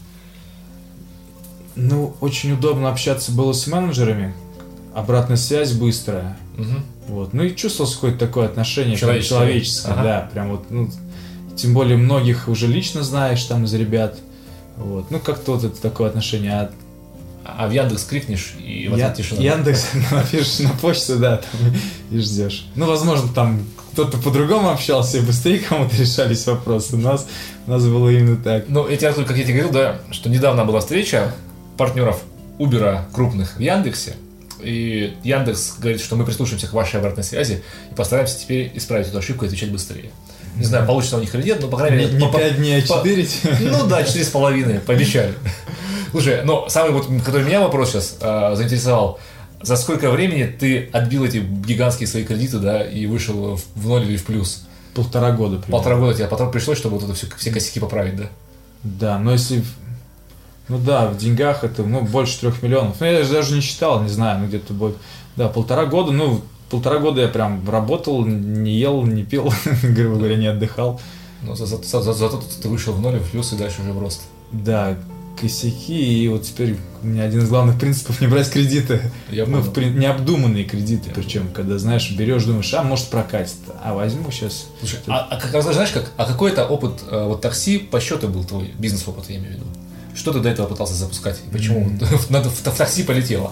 Ну, 1.76 2.16
очень 2.22 2.54
удобно 2.54 2.90
общаться 2.90 3.32
было 3.32 3.52
с 3.54 3.68
менеджерами, 3.68 4.34
обратная 4.94 5.38
связь 5.38 5.74
быстрая. 5.74 6.38
Мгм. 6.58 6.86
Вот. 7.08 7.34
Ну 7.34 7.44
и 7.44 7.56
чувствовалось 7.56 7.96
какое-то 7.96 8.18
такое 8.20 8.46
отношение 8.48 8.96
Человеческое. 8.98 9.36
человеческое, 9.40 9.92
Ага. 9.92 10.04
да, 10.04 10.30
прям 10.34 10.52
вот, 10.52 10.72
ну, 10.72 10.90
тем 11.56 11.74
более 11.74 11.98
многих 11.98 12.48
уже 12.48 12.68
лично 12.68 13.04
знаешь 13.04 13.44
там 13.44 13.66
из 13.66 13.74
ребят. 13.74 14.18
Вот. 14.78 15.10
Ну, 15.12 15.20
как-то 15.20 15.54
вот 15.54 15.64
это 15.64 15.82
такое 15.82 16.10
отношение. 16.10 16.54
А 16.54 16.72
А 17.46 17.68
в 17.68 17.72
Яндекс 17.72 18.04
крикнешь 18.06 18.56
и 18.60 18.88
в 18.88 18.98
Я- 18.98 19.12
тишина. 19.12 19.42
Яндекс 19.42 19.88
напишешь 20.12 20.60
на 20.60 20.70
почту, 20.72 21.18
да, 21.18 21.38
там 21.38 21.74
и 22.12 22.18
ждешь. 22.20 22.68
Ну, 22.76 22.88
возможно, 22.88 23.30
там 23.34 23.64
кто-то 23.94 24.18
по-другому 24.18 24.70
общался, 24.70 25.20
и 25.20 25.22
быстрее 25.22 25.60
кому-то 25.60 25.96
решались 25.96 26.46
вопросы. 26.48 26.96
У 26.96 27.00
нас, 27.00 27.28
у 27.68 27.72
нас 27.72 27.86
было 27.86 28.10
именно 28.10 28.36
так. 28.38 28.66
Ну, 28.68 28.86
эти 28.88 29.06
Артур, 29.06 29.26
как 29.26 29.38
я 29.38 29.44
тебе 29.44 29.54
говорил, 29.60 29.72
да, 29.72 30.00
что 30.12 30.30
недавно 30.30 30.66
была 30.66 30.80
встреча 30.82 31.34
партнеров 31.78 32.22
Убера 32.58 33.08
крупных 33.14 33.58
в 33.58 33.60
Яндексе. 33.60 34.16
И 34.62 35.14
Яндекс 35.24 35.76
говорит, 35.78 36.02
что 36.02 36.16
мы 36.16 36.26
прислушаемся 36.26 36.68
к 36.68 36.74
вашей 36.74 37.00
обратной 37.00 37.24
связи 37.24 37.62
и 37.92 37.96
постараемся 37.96 38.40
теперь 38.40 38.72
исправить 38.74 39.08
эту 39.08 39.20
ошибку 39.20 39.46
и 39.46 39.48
отвечать 39.48 39.72
быстрее. 39.72 40.10
Не 40.56 40.66
знаю, 40.66 40.86
получится 40.86 41.18
у 41.18 41.20
них 41.20 41.34
или 41.36 41.44
нет, 41.44 41.60
но, 41.62 41.68
по 41.68 41.78
крайней 41.78 41.98
Не, 41.98 42.06
мере... 42.06 42.18
не 42.26 42.32
по- 42.32 42.38
5 42.38 42.58
дней, 42.58 42.82
а 42.82 42.88
по- 42.88 43.08
4. 43.08 43.28
Ну 43.72 43.88
да, 43.88 44.04
четыре 44.04 44.26
с 44.26 44.30
половиной, 44.30 44.80
пообещали. 44.80 45.34
Слушай, 46.12 46.44
ну, 46.46 46.66
самый 46.70 46.92
вот, 46.92 47.08
который 47.26 47.44
меня 47.46 47.60
вопрос 47.60 47.92
сейчас 47.92 48.18
э, 48.22 48.56
заинтересовал, 48.56 49.20
за 49.62 49.76
сколько 49.76 50.12
времени 50.12 50.46
ты 50.46 50.90
отбил 50.94 51.26
эти 51.26 51.38
гигантские 51.38 52.08
свои 52.08 52.24
кредиты, 52.24 52.60
да, 52.60 52.84
и 52.84 53.06
вышел 53.06 53.56
в, 53.58 53.62
в 53.76 53.88
ноль 53.88 54.04
или 54.04 54.16
в 54.16 54.24
плюс? 54.24 54.66
Полтора 54.94 55.32
года 55.32 55.58
примерно. 55.58 55.72
Полтора 55.72 55.98
года 55.98 56.14
тебе 56.14 56.28
потом 56.28 56.52
пришлось, 56.52 56.78
чтобы 56.78 56.98
вот 56.98 57.04
это 57.04 57.14
все, 57.16 57.28
все 57.38 57.52
косяки 57.52 57.80
поправить, 57.80 58.16
да? 58.16 58.26
Да, 58.84 59.20
но 59.20 59.34
если... 59.34 59.64
Ну 60.68 60.78
да, 60.80 61.08
в 61.08 61.18
деньгах 61.18 61.64
это 61.64 61.84
ну, 61.84 62.02
больше 62.02 62.40
трех 62.40 62.64
миллионов. 62.64 62.96
Ну, 63.00 63.06
я 63.06 63.24
же 63.24 63.32
даже 63.34 63.54
не 63.54 63.62
считал, 63.62 64.02
не 64.02 64.10
знаю, 64.10 64.40
ну 64.40 64.48
где-то 64.48 64.74
будет... 64.74 64.96
Да, 65.36 65.50
полтора 65.50 65.86
года, 65.86 66.12
ну, 66.12 66.42
полтора 66.70 67.00
года 67.00 67.22
я 67.22 67.28
прям 67.28 67.68
работал, 67.70 68.26
не 68.26 68.78
ел, 68.78 69.04
не 69.04 69.24
пил, 69.24 69.52
грубо 69.84 70.18
говоря, 70.18 70.36
не 70.38 70.48
отдыхал. 70.48 71.00
Но 71.42 71.56
за, 71.56 71.66
за, 71.66 71.78
за- 71.84 72.02
за- 72.02 72.14
зато 72.14 72.42
ты 72.62 72.68
вышел 72.70 72.94
в 72.94 73.02
ноль, 73.02 73.20
в 73.20 73.32
плюс 73.32 73.54
и 73.54 73.56
дальше 73.56 73.82
уже 73.82 73.92
в 73.94 74.00
рост. 74.00 74.22
Да, 74.52 74.98
косяки, 75.40 76.24
и 76.24 76.28
вот 76.30 76.44
теперь 76.44 76.78
у 77.04 77.08
меня 77.08 77.24
один 77.24 77.42
из 77.42 77.50
главных 77.50 77.78
принципов 77.80 78.22
не 78.22 78.28
брать 78.28 78.50
кредиты. 78.50 79.12
Я 79.30 79.46
ну, 79.46 79.58
понял. 79.58 79.64
в 79.70 79.74
при- 79.74 79.90
необдуманные 79.90 80.64
кредиты, 80.64 81.10
Я 81.10 81.14
причем, 81.14 81.50
когда, 81.54 81.78
знаешь, 81.78 82.10
берешь, 82.12 82.46
думаешь, 82.46 82.74
а 82.74 82.84
может 82.84 83.08
прокатит, 83.10 83.56
а 83.84 83.94
возьму 83.94 84.32
сейчас. 84.32 84.68
Слушай, 84.80 85.00
а, 85.08 85.28
а 85.30 85.38
как, 85.40 85.62
знаешь, 85.62 85.92
как, 85.92 86.12
а 86.18 86.26
какой 86.26 86.52
это 86.52 86.66
опыт 86.66 86.94
э, 87.12 87.26
вот 87.28 87.42
такси 87.42 87.78
по 87.80 88.00
счету 88.00 88.28
был 88.30 88.44
твой 88.46 88.72
бизнес-опыт, 88.80 89.26
я 89.30 89.36
имею 89.36 89.52
в 89.52 89.56
виду? 89.56 89.66
Что 90.16 90.32
ты 90.32 90.40
до 90.40 90.48
этого 90.48 90.68
пытался 90.68 90.94
запускать? 90.94 91.38
И 91.46 91.52
почему 91.52 91.84
вот 91.84 92.30
на- 92.30 92.42
в, 92.42 92.50
в 92.50 92.78
такси 92.78 93.04
полетело? 93.04 93.52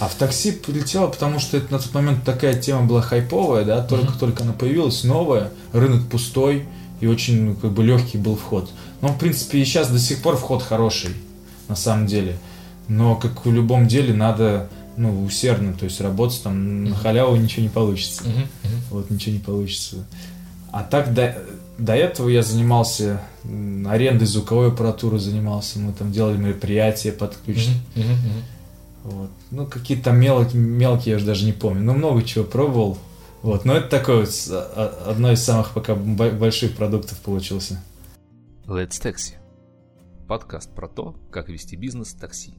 А 0.00 0.08
в 0.08 0.14
такси 0.14 0.52
полетело, 0.52 1.08
потому 1.08 1.40
что 1.40 1.56
это 1.56 1.72
на 1.72 1.78
тот 1.80 1.92
момент 1.92 2.24
такая 2.24 2.54
тема 2.54 2.86
была 2.86 3.02
хайповая, 3.02 3.64
да, 3.64 3.82
только-только 3.82 4.44
она 4.44 4.52
появилась, 4.52 5.02
новая, 5.02 5.50
рынок 5.72 6.06
пустой 6.08 6.66
и 7.00 7.06
очень, 7.06 7.42
ну, 7.42 7.54
как 7.54 7.72
бы, 7.72 7.82
легкий 7.82 8.18
был 8.18 8.36
вход. 8.36 8.70
Но, 9.00 9.08
в 9.08 9.18
принципе, 9.18 9.58
и 9.58 9.64
сейчас 9.64 9.90
до 9.90 9.98
сих 9.98 10.22
пор 10.22 10.36
вход 10.36 10.62
хороший, 10.62 11.10
на 11.68 11.76
самом 11.76 12.06
деле. 12.06 12.38
Но, 12.86 13.16
как 13.16 13.44
в 13.44 13.52
любом 13.52 13.88
деле, 13.88 14.14
надо, 14.14 14.68
ну, 14.96 15.24
усердно, 15.24 15.74
то 15.74 15.84
есть 15.84 16.00
работать 16.00 16.42
там 16.42 16.84
на 16.84 16.94
халяву 16.94 17.36
ничего 17.36 17.62
не 17.62 17.68
получится. 17.68 18.22
Вот 18.90 19.10
ничего 19.10 19.34
не 19.34 19.40
получится. 19.40 19.96
А 20.70 20.82
так 20.82 21.12
до, 21.14 21.36
до 21.78 21.94
этого 21.94 22.28
я 22.28 22.42
занимался 22.42 23.20
арендой 23.88 24.26
звуковой 24.26 24.68
аппаратуры 24.68 25.18
занимался. 25.18 25.78
Мы 25.78 25.92
там 25.92 26.12
делали 26.12 26.36
мероприятия 26.36 27.10
подключены. 27.10 27.76
Вот. 29.10 29.30
Ну, 29.50 29.66
какие-то 29.66 30.04
там 30.04 30.20
мелкие, 30.20 30.60
мелкие, 30.60 31.12
я 31.12 31.16
уже 31.16 31.26
даже 31.26 31.44
не 31.46 31.52
помню. 31.52 31.82
Но 31.82 31.94
много 31.94 32.22
чего 32.22 32.44
пробовал. 32.44 32.98
Вот. 33.42 33.64
Но 33.64 33.74
это 33.74 33.88
такое 33.88 34.20
вот 34.20 34.28
а- 34.50 34.72
а- 35.06 35.10
одно 35.10 35.32
из 35.32 35.42
самых 35.42 35.70
пока 35.72 35.94
бо- 35.94 36.30
больших 36.30 36.76
продуктов 36.76 37.18
получился. 37.18 37.82
Let's 38.66 39.00
Taxi. 39.02 39.34
Подкаст 40.26 40.70
про 40.74 40.88
то, 40.88 41.14
как 41.30 41.48
вести 41.48 41.76
бизнес 41.76 42.08
в 42.08 42.18
такси. 42.20 42.54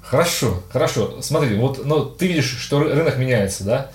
Хорошо, 0.00 0.62
хорошо. 0.70 1.20
Смотри, 1.22 1.56
вот 1.58 1.84
ну, 1.84 2.04
ты 2.04 2.28
видишь, 2.28 2.56
что 2.58 2.80
ры- 2.80 2.92
рынок 2.94 3.18
меняется, 3.18 3.64
да? 3.64 3.90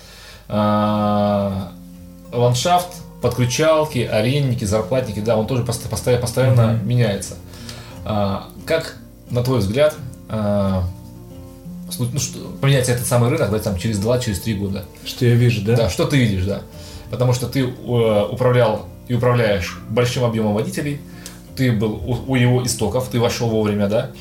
А, 0.48 1.72
ландшафт, 2.34 2.90
подключалки, 3.22 4.00
арендники, 4.00 4.66
зарплатники, 4.66 5.20
да, 5.22 5.38
он 5.38 5.48
тоже 5.48 5.64
пост- 5.64 5.90
постоянно, 5.90 6.22
постоянно 6.22 6.74
Мгм. 6.74 6.88
меняется. 6.88 7.36
А, 8.04 8.50
как, 8.66 8.98
на 9.30 9.44
твой 9.44 9.60
взгляд, 9.60 9.96
а, 10.30 10.84
ну, 12.00 12.20
что, 12.20 12.39
поменяется 12.62 12.92
этот 12.94 13.06
самый 13.08 13.30
рынок, 13.30 13.51
да, 13.51 13.60
там, 13.60 13.77
через 13.77 14.00
2 14.00 14.20
через 14.20 14.39
3 14.42 14.54
года? 14.56 14.86
Что 15.06 15.25
я 15.25 15.36
вижу, 15.36 15.62
да? 15.63 15.75
Да, 15.75 15.89
что 15.89 16.06
ты 16.06 16.18
видишь, 16.18 16.46
да. 16.46 16.62
Потому 17.12 17.34
что 17.34 17.48
ты 17.48 17.62
э, 17.62 18.25
управлял 18.32 18.88
и 19.08 19.13
управляешь 19.13 19.77
большим 19.89 20.24
объемом 20.24 20.54
водителей, 20.56 21.00
ты 21.56 21.72
был 21.72 21.94
у, 21.94 22.32
у 22.32 22.36
его 22.36 22.65
истоков, 22.65 23.08
ты 23.10 23.20
вошел 23.20 23.50
вовремя, 23.50 23.88
да. 23.88 24.12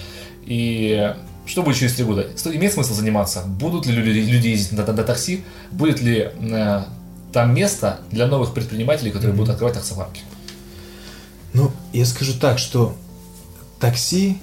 И 0.44 1.14
что 1.46 1.62
будет 1.62 1.76
через 1.76 1.94
три 1.94 2.04
года? 2.04 2.28
Сто- 2.36 2.54
Имеет 2.54 2.74
смысл 2.74 2.92
заниматься? 2.94 3.42
Будут 3.46 3.86
ли 3.86 3.92
люди, 3.92 4.18
люди 4.18 4.48
ездить 4.48 4.72
на, 4.72 4.84
на- 4.86 4.92
на 4.92 5.02
такси? 5.02 5.42
Будет 5.70 6.00
ли 6.02 6.30
э, 6.38 6.82
там 7.32 7.54
место 7.54 8.00
для 8.10 8.26
новых 8.26 8.52
предпринимателей, 8.54 9.10
которые 9.10 9.34
будут 9.34 9.50
открывать 9.50 9.74
таксопарки? 9.74 10.20
Ну, 11.54 11.70
я 11.92 12.04
скажу 12.04 12.32
так, 12.38 12.58
что 12.58 12.94
такси 13.80 14.38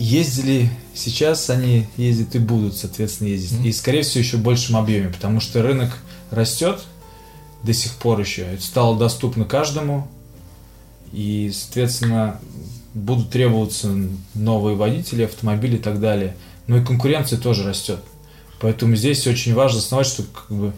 ездили, 0.00 0.70
сейчас 0.94 1.50
они 1.50 1.86
ездят 1.96 2.34
и 2.34 2.38
будут, 2.38 2.76
соответственно, 2.76 3.28
ездить. 3.28 3.58
Мгм. 3.58 3.68
И, 3.68 3.72
скорее 3.72 4.02
всего, 4.02 4.20
еще 4.20 4.38
в 4.38 4.42
большем 4.42 4.76
объеме, 4.76 5.10
потому 5.10 5.40
что 5.40 5.62
рынок 5.62 5.98
растет 6.30 6.80
до 7.62 7.72
сих 7.72 7.92
пор 7.94 8.18
еще. 8.18 8.42
Это 8.42 8.62
стало 8.62 8.98
доступно 8.98 9.44
каждому. 9.44 10.08
И, 11.12 11.52
соответственно, 11.52 12.40
будут 12.94 13.30
требоваться 13.30 13.94
новые 14.34 14.76
водители, 14.76 15.24
автомобили 15.24 15.76
и 15.76 15.80
так 15.80 16.00
далее. 16.00 16.34
Но 16.66 16.78
и 16.78 16.84
конкуренция 16.84 17.38
тоже 17.38 17.64
растет. 17.64 18.00
Поэтому 18.60 18.96
здесь 18.96 19.26
очень 19.26 19.54
важно 19.54 19.80
знать, 19.80 20.06
что 20.06 20.22
как 20.22 20.56
бы 20.56 20.72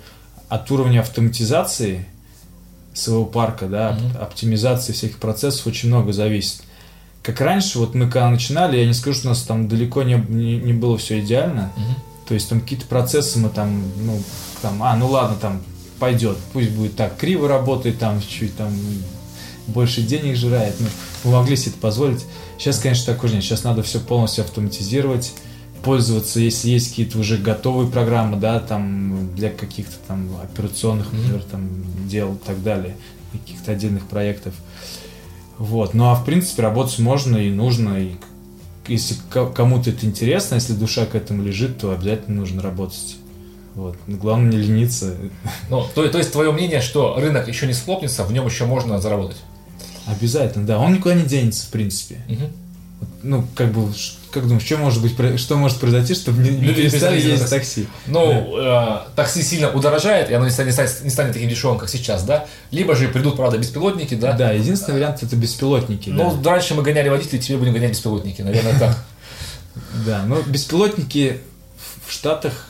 от 0.49 0.71
уровня 0.71 1.01
автоматизации 1.01 2.07
своего 2.95 3.25
парка, 3.25 3.67
да, 3.67 3.99
оп- 3.99 4.23
оптимизации 4.23 4.93
всех 4.93 5.19
процессов 5.19 5.67
очень 5.67 5.89
много 5.89 6.13
зависит. 6.13 6.63
Как 7.23 7.41
раньше, 7.41 7.79
вот 7.79 7.95
мы 7.95 8.07
когда 8.07 8.29
начинали, 8.31 8.79
я 8.79 8.87
не 8.87 8.95
скажу, 8.95 9.19
что 9.19 9.29
у 9.29 9.31
нас 9.31 9.43
там 9.43 9.69
далеко 9.69 10.03
не, 10.03 10.15
не, 10.29 10.57
не 10.57 10.73
было 10.73 10.99
все 10.99 11.21
идеально. 11.21 11.73
То 12.27 12.35
есть 12.35 12.49
там 12.49 12.61
какие-то 12.61 12.87
процессы 12.87 13.39
мы 13.39 13.49
там, 13.49 13.83
ну, 13.99 14.21
там, 14.61 14.83
а, 14.83 14.97
ну 14.97 15.09
ладно, 15.09 15.37
там 15.41 15.61
пойдет, 15.99 16.37
пусть 16.53 16.71
будет 16.71 16.97
так, 16.97 17.17
криво 17.17 17.47
работает, 17.47 17.99
там 17.99 18.21
чуть 18.21 18.57
там 18.57 18.73
больше 19.69 20.03
денег 20.03 20.37
жирает, 20.37 20.75
ну, 20.81 20.87
мы 21.25 21.39
могли 21.39 21.57
себе 21.57 21.71
это 21.73 21.81
позволить. 21.81 22.25
Сейчас, 22.59 22.79
конечно, 22.79 23.13
так 23.13 23.23
уже 23.23 23.35
нет, 23.35 23.45
сейчас 23.45 23.65
надо 23.65 23.83
все 23.83 24.01
полностью 24.01 24.45
автоматизировать, 24.45 25.33
пользоваться, 25.85 26.41
если 26.41 26.71
есть 26.71 26.91
какие-то 26.91 27.19
уже 27.19 27.37
готовые 27.37 27.91
программы, 27.91 28.37
да, 28.37 28.61
там 28.61 29.35
для 29.35 29.51
каких-то 29.51 29.95
там 30.09 30.29
операционных, 30.43 31.13
например, 31.13 31.43
там 31.45 31.69
дел 32.09 32.35
и 32.35 32.39
так 32.39 32.63
далее, 32.63 32.97
каких-то 33.33 33.73
отдельных 33.73 34.07
проектов. 34.07 34.55
Вот. 35.63 35.95
Ну 35.95 36.07
а 36.11 36.15
в 36.17 36.25
принципе 36.25 36.63
работать 36.63 36.99
можно 36.99 37.37
и 37.37 37.51
нужно, 37.51 37.97
и 37.99 38.13
если 38.89 39.15
ко- 39.31 39.47
кому-то 39.47 39.91
это 39.91 40.05
интересно, 40.07 40.57
если 40.57 40.73
душа 40.73 41.07
к 41.07 41.15
этому 41.15 41.43
лежит, 41.43 41.79
то 41.79 41.93
обязательно 41.93 42.41
нужно 42.41 42.63
работать. 42.63 43.17
Вот. 43.77 43.97
Но 44.09 44.17
Главное 44.17 44.51
не 44.51 44.59
лениться. 44.59 45.15
Ну, 45.71 45.85
то, 45.95 46.07
то 46.09 46.19
есть 46.19 46.33
твое 46.33 46.51
мнение, 46.51 46.81
что 46.81 47.15
рынок 47.17 47.47
еще 47.49 47.67
не 47.69 47.75
схлопнется, 47.75 48.25
в 48.25 48.33
нем 48.33 48.45
еще 48.47 48.67
можно 48.67 49.01
заработать? 49.01 49.39
Обязательно, 50.07 50.67
да. 50.67 50.81
Он 50.81 50.95
никуда 50.95 51.15
не 51.15 51.23
денется, 51.23 51.67
в 51.67 51.71
принципе. 51.71 52.19
Вот, 53.01 53.09
Ну, 53.23 53.45
как 53.55 53.73
бы, 53.73 53.89
как 54.33 54.45
думаешь, 54.49 54.65
что 54.65 54.79
может 54.79 55.03
быть, 55.03 55.39
что 55.39 55.57
может 55.57 55.79
произойти, 55.79 56.15
чтобы 56.15 56.43
не, 56.43 56.51
Люди 56.51 56.83
перестали 56.83 57.21
ездить 57.21 57.51
такси? 57.51 57.87
Ну, 58.07 58.57
э, 58.59 58.99
такси 59.15 59.43
сильно 59.43 59.71
удорожает, 59.71 60.31
и 60.31 60.35
оно 60.35 60.47
не 60.47 60.51
станет, 60.51 60.69
не 60.69 60.73
станет, 60.73 61.05
не 61.05 61.11
станет 61.11 61.33
таким 61.35 61.49
дешевым, 61.49 61.79
как 61.79 61.89
сейчас, 61.91 62.25
да? 62.25 62.47
Либо 62.71 62.95
же 62.97 63.09
придут, 63.09 63.37
правда, 63.37 63.59
беспилотники, 63.59 64.15
да? 64.15 64.33
Да, 64.33 64.53
единственный 64.53 64.95
вариант 64.95 65.23
это 65.23 65.37
беспилотники. 65.37 66.11
Ну, 66.11 66.35
да. 66.43 66.53
раньше 66.53 66.75
мы 66.75 66.83
гоняли 66.83 67.09
водителей, 67.11 67.41
теперь 67.41 67.59
будем 67.59 67.75
гонять 67.75 67.91
беспилотники, 67.91 68.43
наверное, 68.43 68.79
так. 68.79 68.97
Да, 70.07 70.23
но 70.27 70.41
беспилотники 70.43 71.41
в- 71.77 72.11
в 72.11 72.13
Штатах 72.13 72.69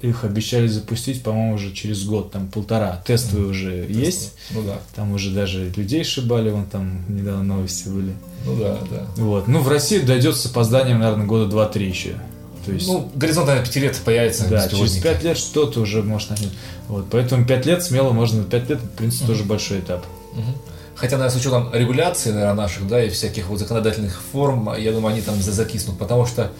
их 0.00 0.24
обещали 0.24 0.68
запустить, 0.68 1.22
по-моему, 1.22 1.54
уже 1.54 1.72
через 1.72 2.04
год, 2.04 2.30
там 2.30 2.46
полтора. 2.48 3.02
Тестовые 3.04 3.48
уже 3.48 3.86
есть. 3.88 4.34
Ну 4.52 4.62
да, 4.62 4.78
Там 4.94 5.12
уже 5.12 5.30
даже 5.30 5.72
людей 5.76 6.04
шибали, 6.04 6.50
вон 6.50 6.66
там 6.66 7.04
недавно 7.08 7.42
новости 7.42 7.88
были. 7.88 8.12
ну 8.44 8.56
да, 8.56 8.78
да. 8.90 9.06
Вот. 9.16 9.48
Ну, 9.48 9.60
в 9.60 9.68
России 9.68 9.98
дойдет 9.98 10.36
с 10.36 10.46
опозданием, 10.46 11.00
наверное, 11.00 11.26
года 11.26 11.52
2-3 11.54 11.82
еще. 11.88 12.14
То 12.64 12.72
есть, 12.72 12.86
Ну, 12.86 13.10
горизонт, 13.14 13.46
наверное, 13.48 13.66
пяти 13.66 13.80
лет 13.80 13.96
появится 14.04 14.46
да, 14.48 14.68
через 14.68 14.82
беспилотники. 14.94 15.02
5 15.02 15.22
лет 15.24 15.38
что-то 15.38 15.80
уже 15.80 16.02
может 16.02 16.30
начать. 16.30 16.50
Вот. 16.86 17.06
Поэтому 17.10 17.44
5 17.46 17.66
лет 17.66 17.82
смело 17.82 18.12
можно, 18.12 18.44
5 18.44 18.68
лет, 18.70 18.78
в 18.80 18.88
принципе, 18.90 19.26
тоже 19.26 19.44
большой 19.44 19.80
этап. 19.80 20.04
Мгм. 20.34 20.54
Хотя, 20.98 21.16
наверное, 21.16 21.36
с 21.36 21.40
учетом 21.40 21.70
регуляции, 21.72 22.30
наверное, 22.30 22.54
наших, 22.54 22.86
да, 22.88 23.02
и 23.02 23.08
всяких 23.08 23.46
вот 23.48 23.58
законодательных 23.60 24.20
форм, 24.32 24.70
я 24.76 24.90
думаю, 24.92 25.12
они 25.14 25.22
там 25.22 25.40
за- 25.40 25.52
закиснут, 25.52 25.96
потому 25.98 26.26
что 26.26 26.50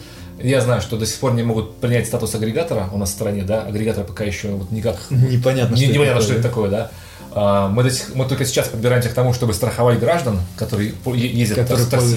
я 0.40 0.61
знаю, 0.61 0.80
что 0.80 0.97
до 0.97 1.07
сих 1.07 1.16
пор 1.18 1.33
не 1.35 1.42
могут 1.42 1.76
принять 1.78 2.07
статус 2.07 2.35
агрегатора 2.37 2.88
у 2.92 2.99
нас 2.99 3.09
в 3.11 3.12
стране, 3.12 3.42
да, 3.42 3.62
агрегатора 3.62 4.04
пока 4.04 4.23
еще 4.25 4.49
вот 4.50 4.71
никак 4.71 4.97
Непонятно, 5.11 5.75
Не- 5.75 5.85
что 5.87 5.92
непонятно, 5.92 6.18
это 6.21 6.23
что 6.23 6.35
такое, 6.35 6.38
это 6.40 6.49
такое, 6.49 6.71
да. 6.71 6.90
А, 7.35 7.68
Мы, 7.68 7.83
до 7.83 7.90
сих- 7.90 8.14
мы 8.14 8.25
только 8.26 8.45
сейчас 8.47 8.68
подбираемся 8.68 9.09
к 9.11 9.12
тому, 9.12 9.35
чтобы 9.35 9.52
страховать 9.54 9.99
граждан, 9.99 10.40
которые 10.57 10.95
ездят 11.14 11.59
Которые 11.59 11.87
в 11.87 11.90
такси. 11.90 12.14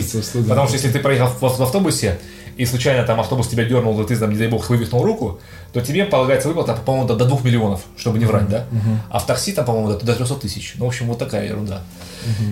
Потому 0.49 0.67
что 0.67 0.75
если 0.77 0.91
ты 0.91 0.99
проехал 0.99 1.27
в, 1.27 1.41
в 1.41 1.61
автобусе, 1.63 2.19
и 2.57 2.65
случайно 2.65 3.05
там 3.05 3.19
автобус 3.19 3.47
тебя 3.47 3.65
дернул, 3.65 3.99
и 4.01 4.05
ты 4.05 4.15
там, 4.17 4.31
не 4.31 4.37
дай 4.37 4.47
бог, 4.47 4.69
вывихнул 4.69 5.03
руку, 5.03 5.39
то 5.73 5.81
тебе 5.81 6.05
полагается 6.05 6.47
выплата, 6.47 6.73
по-моему, 6.85 7.07
до, 7.07 7.15
до 7.15 7.25
2 7.25 7.39
миллионов, 7.43 7.81
чтобы 7.97 8.19
не 8.19 8.25
врать, 8.25 8.49
да? 8.49 8.65
А 9.09 9.19
в 9.19 9.25
такси 9.25 9.51
там, 9.53 9.65
по-моему, 9.65 9.89
до, 9.93 10.05
до 10.05 10.15
300 10.15 10.35
тысяч. 10.35 10.73
Ну, 10.77 10.85
в 10.85 10.87
общем, 10.89 11.07
вот 11.07 11.19
такая 11.19 11.47
ерунда. 11.47 11.81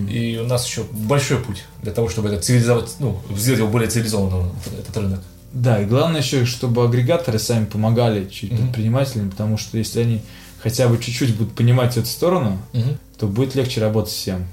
И 0.10 0.39
у 0.44 0.46
нас 0.48 0.65
еще 0.68 0.84
большой 0.91 1.38
путь 1.39 1.65
для 1.84 1.91
того, 1.91 2.10
чтобы 2.10 2.29
это 2.29 2.41
цивилизовать, 2.41 2.96
ну, 3.00 3.20
сделать 3.36 3.60
его 3.60 3.70
более 3.70 3.89
цивилизованным, 3.89 4.51
этот, 4.79 4.98
рынок. 4.98 5.20
Да, 5.51 5.82
и 5.82 5.86
главное 5.86 6.22
еще, 6.22 6.46
чтобы 6.46 6.84
агрегаторы 6.84 7.39
сами 7.39 7.65
помогали 7.65 8.27
чуть 8.29 8.51
Мгм. 8.51 8.62
предпринимателям, 8.68 9.32
потому 9.32 9.58
что 9.58 9.77
если 9.79 10.01
они 10.01 10.22
хотя 10.62 10.88
бы 10.88 10.98
чуть-чуть 11.00 11.36
будут 11.36 11.56
понимать 11.56 11.98
эту 11.98 12.06
сторону, 12.08 12.60
Мгм. 12.74 12.98
то 13.18 13.25
будет 13.27 13.56
легче 13.56 13.82
работать 13.82 14.12
всем. 14.12 14.46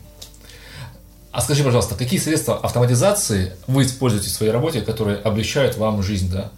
А 1.37 1.43
скажи, 1.43 1.63
пожалуйста, 1.63 1.97
какие 1.97 2.19
средства 2.19 2.57
автоматизации 2.57 3.53
вы 3.67 3.83
используете 3.83 4.31
в 4.31 4.33
своей 4.33 4.51
работе, 4.53 4.81
которые 4.81 5.19
облегчают 5.19 5.77
вам 5.77 6.03
жизнь, 6.03 6.33
да? 6.33 6.51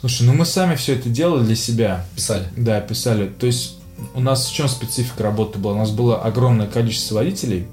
Слушай, 0.00 0.22
ну 0.22 0.32
мы 0.32 0.46
сами 0.46 0.76
все 0.76 0.94
это 0.94 1.10
делали 1.10 1.44
для 1.44 1.56
себя. 1.56 2.06
Писали. 2.16 2.48
Да, 2.56 2.80
писали. 2.80 3.28
То 3.28 3.44
есть 3.44 3.76
у 4.14 4.20
нас 4.20 4.46
в 4.46 4.54
чем 4.54 4.70
специфика 4.70 5.22
работы 5.22 5.58
была? 5.58 5.74
У 5.74 5.76
нас 5.76 5.90
было 5.90 6.22
огромное 6.22 6.66
количество 6.68 7.16
водителей, 7.16 7.66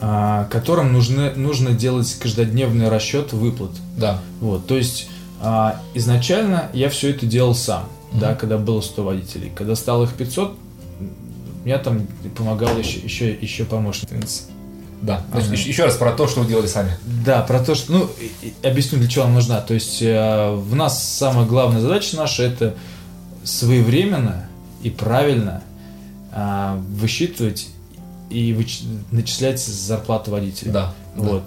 а, 0.00 0.48
которым 0.50 0.92
нужны, 0.92 1.30
нужно 1.36 1.70
делать 1.70 2.12
каждодневный 2.14 2.88
расчет 2.88 3.32
выплат. 3.32 3.70
Да. 3.96 4.18
Вот, 4.40 4.66
то 4.66 4.76
есть 4.76 5.08
а, 5.40 5.80
изначально 5.94 6.68
я 6.72 6.88
все 6.88 7.10
это 7.10 7.26
делал 7.26 7.54
сам, 7.54 7.88
Мгм. 8.10 8.18
да, 8.18 8.34
когда 8.34 8.58
было 8.58 8.80
100 8.80 9.04
водителей. 9.04 9.52
Когда 9.54 9.76
стало 9.76 10.02
их 10.02 10.14
500, 10.14 10.58
я 11.64 11.78
там 11.78 12.08
помогал 12.36 12.76
еще, 12.76 12.98
еще, 12.98 13.32
еще 13.32 13.64
помощник. 13.64 14.08
Да. 15.02 15.22
Значит, 15.32 15.50
Ага. 15.50 15.58
еще, 15.60 15.84
раз 15.84 15.96
про 15.96 16.12
то, 16.12 16.26
что 16.26 16.40
вы 16.40 16.46
делали 16.48 16.66
сами. 16.66 16.96
Да, 17.24 17.42
про 17.42 17.58
то, 17.60 17.74
что, 17.74 17.92
ну, 17.92 18.10
объясню, 18.62 18.98
для 18.98 19.08
чего 19.08 19.24
она 19.24 19.34
нужна. 19.34 19.60
То 19.60 19.74
есть 19.74 20.00
э, 20.00 20.54
в 20.54 20.74
нас 20.74 21.06
самая 21.06 21.44
главная 21.46 21.80
задача 21.80 22.16
наша 22.16 22.42
это 22.44 22.74
своевременно 23.42 24.48
и 24.82 24.90
правильно 24.90 25.62
а, 26.32 26.76
высчитывать 26.90 27.68
и 28.30 28.52
выч- 28.52 28.82
начислять 29.10 29.60
зарплату 29.60 30.30
водителя. 30.30 30.72
Да. 30.72 30.94
Вот. 31.14 31.44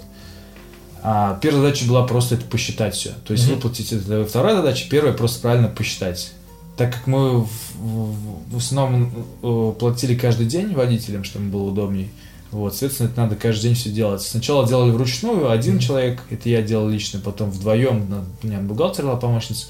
А 1.03 1.37
первая 1.41 1.63
задача 1.63 1.85
была 1.87 2.05
просто 2.05 2.35
это 2.35 2.45
посчитать 2.45 2.95
все. 2.95 3.11
То 3.25 3.33
есть 3.33 3.45
Мгм. 3.45 3.55
выплатить 3.55 3.91
это. 3.93 4.25
Вторая 4.25 4.55
задача, 4.55 4.87
первая 4.89 5.13
просто 5.13 5.41
правильно 5.41 5.67
посчитать. 5.67 6.31
Так 6.77 6.93
как 6.93 7.07
мы 7.07 7.41
в, 7.41 7.49
в- 7.79 8.53
в 8.53 8.57
основном 8.57 9.11
э, 9.41 9.73
платили 9.79 10.15
каждый 10.15 10.45
день 10.45 10.73
водителям, 10.73 11.23
чтобы 11.23 11.45
было 11.45 11.63
удобней, 11.63 12.11
вот, 12.51 12.71
соответственно, 12.73 13.07
это 13.09 13.21
надо 13.21 13.35
каждый 13.35 13.63
день 13.63 13.75
все 13.75 13.89
делать. 13.89 14.21
Сначала 14.21 14.67
делали 14.67 14.91
вручную, 14.91 15.49
один 15.51 15.73
Мгм. 15.75 15.81
человек, 15.81 16.19
это 16.29 16.49
я 16.49 16.61
делал 16.61 16.87
лично, 16.89 17.19
потом 17.19 17.51
вдвоем, 17.51 18.25
у 18.41 18.47
меня 18.47 18.59
бухгалтер 18.59 19.05
была 19.05 19.15
помощница, 19.17 19.67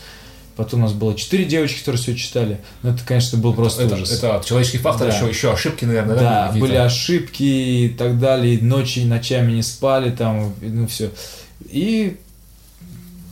потом 0.56 0.82
у 0.82 0.84
нас 0.84 0.94
было 0.94 1.14
четыре 1.16 1.46
девочки, 1.46 1.80
которые 1.80 2.02
все 2.02 2.16
читали. 2.16 2.60
Ну, 2.84 2.92
это, 2.92 3.04
конечно, 3.06 3.38
был 3.38 3.54
просто 3.54 3.84
это, 3.84 3.96
ужас. 3.96 4.12
это 4.12 4.42
человеческий 4.46 4.78
фактор, 4.80 5.08
Да. 5.10 5.16
еще, 5.16 5.28
еще 5.28 5.52
ошибки, 5.54 5.86
наверное, 5.86 6.16
да? 6.16 6.52
Да, 6.54 6.60
были 6.60 6.76
ошибки 6.76 7.44
и 7.44 7.90
так 7.90 8.20
далее, 8.20 8.60
ночи 8.62 9.00
и 9.00 9.06
ночами 9.06 9.54
не 9.54 9.62
спали 9.64 10.12
там, 10.12 10.54
ну 10.62 10.88
все. 10.88 11.12
И 11.70 12.18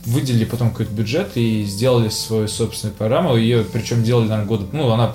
выделили 0.04 0.44
потом 0.44 0.70
какой-то 0.70 0.92
бюджет 0.92 1.30
и 1.36 1.64
сделали 1.64 2.08
свою 2.10 2.46
собственную 2.48 2.94
программу. 2.94 3.36
Ее 3.36 3.64
причем 3.64 4.04
делали, 4.04 4.28
наверное, 4.28 4.46
года, 4.46 4.66
ну, 4.72 4.88
она, 4.90 5.14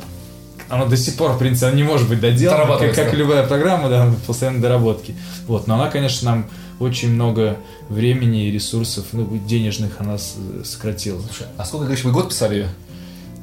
она 0.72 0.86
до 0.86 0.98
сих 0.98 1.16
пор, 1.18 1.34
в 1.34 1.38
принципе, 1.38 1.68
она 1.68 1.76
не 1.76 1.84
может 1.84 2.08
быть 2.08 2.20
доделана, 2.20 2.78
как, 2.78 2.96
как 2.96 3.14
любая 3.14 3.46
программа, 3.46 3.90
да, 3.90 4.10
постоянно 4.26 4.62
доработки. 4.62 5.16
Вот, 5.48 5.68
но 5.68 5.76
она, 5.76 5.90
конечно, 5.90 6.32
нам 6.32 6.46
очень 6.80 7.14
много 7.14 7.58
времени 7.90 8.46
и 8.48 8.52
ресурсов, 8.52 9.06
ну, 9.12 9.28
денежных 9.48 10.00
она 10.00 10.18
сократила. 10.64 11.22
Слушай, 11.22 11.48
а 11.58 11.66
сколько, 11.66 11.86
говоришь, 11.86 12.04
вы 12.04 12.12
год 12.12 12.30
писали 12.30 12.56
ее? 12.56 12.70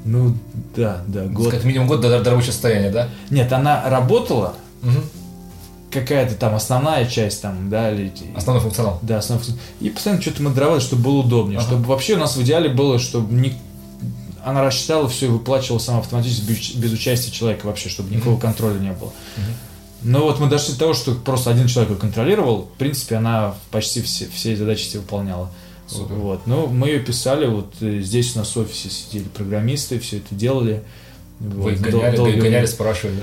Ну, 0.04 0.34
да, 0.74 1.02
да, 1.06 1.26
год. 1.26 1.50
Как 1.50 1.64
минимум 1.64 1.86
год 1.86 2.00
до, 2.00 2.20
до 2.22 2.30
рабочего 2.30 2.52
состояния, 2.52 2.90
да? 2.90 3.08
Нет, 3.30 3.52
она 3.52 3.88
работала, 3.88 4.54
Мгм. 4.82 5.02
какая-то 5.90 6.34
там 6.34 6.54
основная 6.54 7.04
часть 7.06 7.42
там, 7.42 7.68
да, 7.68 7.92
или... 7.92 8.12
Основной 8.36 8.62
функционал. 8.62 8.98
Да, 9.02 9.18
основной 9.18 9.44
функций. 9.44 9.62
И 9.80 9.90
постоянно 9.90 10.22
что-то 10.22 10.42
модеровали, 10.42 10.80
чтобы 10.80 11.02
было 11.02 11.18
удобнее. 11.18 11.58
Ага. 11.58 11.68
Чтобы 11.68 11.84
вообще 11.84 12.14
у 12.14 12.18
нас 12.18 12.36
в 12.36 12.42
идеале 12.42 12.68
было, 12.70 12.98
чтобы 12.98 13.34
не... 13.34 13.54
она 14.44 14.62
рассчитала 14.62 15.08
все 15.08 15.26
и 15.26 15.28
выплачивала 15.28 15.78
сама 15.78 15.98
автоматически 16.00 16.44
без, 16.50 16.70
без 16.74 16.92
участия 16.92 17.30
человека 17.30 17.66
вообще, 17.66 17.88
чтобы 17.88 18.10
никакого 18.14 18.34
Мгм. 18.34 18.40
контроля 18.42 18.78
не 18.78 18.92
было. 18.92 19.12
Мгм. 19.36 19.46
Но 20.02 20.20
вот 20.22 20.38
мы 20.38 20.48
дошли 20.48 20.74
до 20.74 20.78
того, 20.80 20.94
что 20.94 21.14
просто 21.14 21.50
один 21.50 21.66
человек 21.66 21.90
ее 21.92 21.98
контролировал. 21.98 22.70
В 22.74 22.78
принципе, 22.78 23.16
она 23.16 23.54
почти 23.70 24.00
все, 24.02 24.28
все 24.32 24.56
задачи 24.56 24.84
все 24.88 24.98
выполняла. 24.98 25.50
Супер. 25.88 26.14
Вот. 26.14 26.46
Но 26.46 26.66
мы 26.66 26.88
ее 26.88 27.00
писали, 27.00 27.46
вот 27.46 27.72
э, 27.80 28.00
здесь 28.00 28.36
у 28.36 28.40
нас 28.40 28.54
в 28.54 28.58
офисе 28.60 28.90
сидели 28.90 29.24
программисты, 29.24 29.98
все 29.98 30.18
это 30.18 30.34
делали. 30.34 30.82
Вы 31.40 31.62
Вот, 31.62 31.72
их 31.72 31.90
дол- 31.90 32.00
гоняли, 32.02 32.40
гоняли, 32.40 32.66
спрашивали, 32.66 33.16
да? 33.16 33.22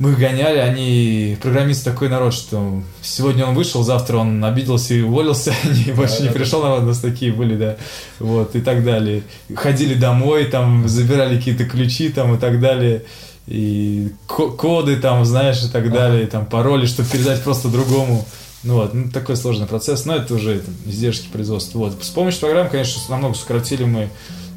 Мы 0.00 0.12
их 0.12 0.18
гоняли, 0.18 0.56
они... 0.56 1.36
Программист 1.42 1.84
такой 1.84 2.08
народ, 2.08 2.32
что 2.32 2.82
сегодня 3.02 3.44
он 3.44 3.54
вышел, 3.54 3.82
завтра 3.82 4.16
он 4.16 4.42
обиделся 4.42 4.94
и 4.94 5.02
уволился, 5.02 5.52
и 5.86 5.92
больше 5.92 6.22
не 6.22 6.28
Да-да-да. 6.28 6.32
пришел, 6.32 6.62
народ, 6.62 6.82
у 6.84 6.86
нас 6.86 7.00
такие 7.00 7.32
были, 7.32 7.54
да. 7.54 7.76
Вот, 8.18 8.56
и 8.56 8.62
так 8.62 8.82
далее. 8.82 9.22
Ходили 9.54 9.92
домой, 9.92 10.46
там, 10.46 10.88
забирали 10.88 11.36
какие-то 11.36 11.66
ключи, 11.66 12.08
там, 12.08 12.34
и 12.34 12.38
так 12.38 12.60
далее. 12.60 13.02
И 13.46 14.08
ко- 14.26 14.48
коды, 14.50 14.96
там, 14.96 15.22
знаешь, 15.26 15.62
и 15.62 15.68
так 15.68 15.92
далее, 15.92 16.26
там, 16.26 16.46
пароли, 16.46 16.86
чтобы 16.86 17.06
передать 17.10 17.42
просто 17.42 17.68
другому. 17.68 18.26
Ну 18.62 18.76
вот, 18.76 18.94
ну, 18.94 19.10
такой 19.10 19.36
сложный 19.36 19.66
процесс, 19.66 20.06
но 20.06 20.16
это 20.16 20.34
уже 20.34 20.60
там, 20.60 20.74
издержки 20.86 21.28
производства. 21.30 21.78
Вот. 21.78 22.02
С 22.02 22.08
помощью 22.08 22.40
программ, 22.40 22.70
конечно, 22.70 23.02
намного 23.10 23.34
сократили 23.34 23.84
мы 23.84 24.08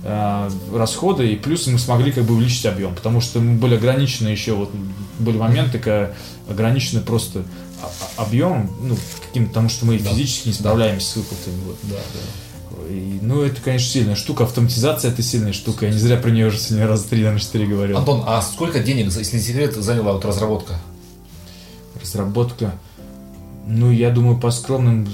расходы, 0.03 1.31
и 1.31 1.35
плюс 1.37 1.67
мы 1.67 1.79
смогли 1.79 2.11
как 2.11 2.25
бы 2.25 2.35
увеличить 2.35 2.65
объем, 2.65 2.93
потому 2.93 3.21
что 3.21 3.39
мы 3.39 3.57
были 3.57 3.75
ограничены 3.75 4.27
еще, 4.27 4.53
вот 4.53 4.71
были 5.19 5.37
моменты, 5.37 5.79
когда 5.79 6.11
ограничены 6.49 7.01
просто 7.01 7.43
объемом, 8.17 8.69
ну, 8.81 8.97
каким 9.25 9.47
потому 9.47 9.69
что 9.69 9.85
мы 9.85 9.97
Да. 9.97 10.09
физически 10.09 10.49
не 10.49 10.53
справляемся 10.53 11.07
с 11.07 11.15
выплатами. 11.15 11.55
Вот. 11.65 11.77
Да, 11.83 11.95
да. 11.95 12.89
И, 12.89 13.19
ну, 13.21 13.41
это, 13.41 13.61
конечно, 13.61 13.89
сильная 13.89 14.15
штука. 14.15 14.43
Автоматизация 14.43 15.11
это 15.11 15.21
сильная 15.21 15.53
штука. 15.53 15.85
Я 15.85 15.93
не 15.93 15.97
зря 15.97 16.17
про 16.17 16.31
нее 16.31 16.47
уже 16.47 16.59
сегодня 16.59 16.87
раз 16.87 17.03
три, 17.03 17.19
наверное, 17.19 17.39
четыре 17.39 17.65
говорил. 17.65 17.97
Антон, 17.97 18.23
а 18.25 18.41
сколько 18.41 18.79
денег, 18.79 19.05
если 19.05 19.37
не 19.37 19.41
секрет, 19.41 19.73
заняла 19.75 20.13
вот 20.13 20.25
разработка? 20.25 20.79
Разработка. 22.01 22.73
Ну, 23.67 23.91
я 23.91 24.09
думаю, 24.09 24.37
по 24.37 24.51
скромным 24.51 25.07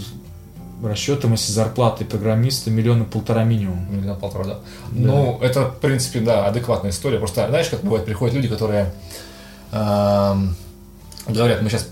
расчетам, 0.84 1.32
если 1.34 1.52
зарплаты 1.52 2.06
программиста 2.06 2.72
миллиона 2.72 3.06
полтора 3.06 3.44
минимум. 3.44 3.86
Миллион 3.94 4.18
полтора, 4.18 4.46
да. 4.46 4.60
Ну, 4.92 5.40
это, 5.42 5.66
в 5.66 5.80
принципе, 5.80 6.20
да, 6.20 6.46
адекватная 6.46 6.92
история. 6.92 7.18
Просто, 7.18 7.48
знаешь, 7.48 7.70
как 7.70 7.82
бывает, 7.82 8.06
приходят 8.06 8.36
люди, 8.36 8.48
которые 8.48 8.94
эм, 9.72 10.56
говорят, 11.28 11.62
мы 11.62 11.70
сейчас 11.70 11.88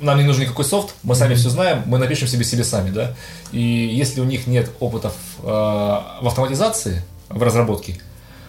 нам 0.00 0.18
не 0.18 0.24
нужен 0.24 0.42
никакой 0.42 0.64
софт, 0.64 0.94
мы 1.02 1.14
сами 1.14 1.34
все 1.34 1.48
знаем, 1.48 1.82
мы 1.86 1.98
напишем 1.98 2.28
себе 2.28 2.44
себе 2.44 2.64
сами, 2.64 2.90
да. 2.90 3.12
И 3.52 3.60
если 3.60 4.20
у 4.20 4.24
них 4.24 4.46
нет 4.46 4.70
опыта 4.80 5.10
в, 5.10 5.44
э, 5.44 5.46
в 5.46 6.26
автоматизации, 6.26 7.02
в 7.28 7.42
разработке, 7.42 8.00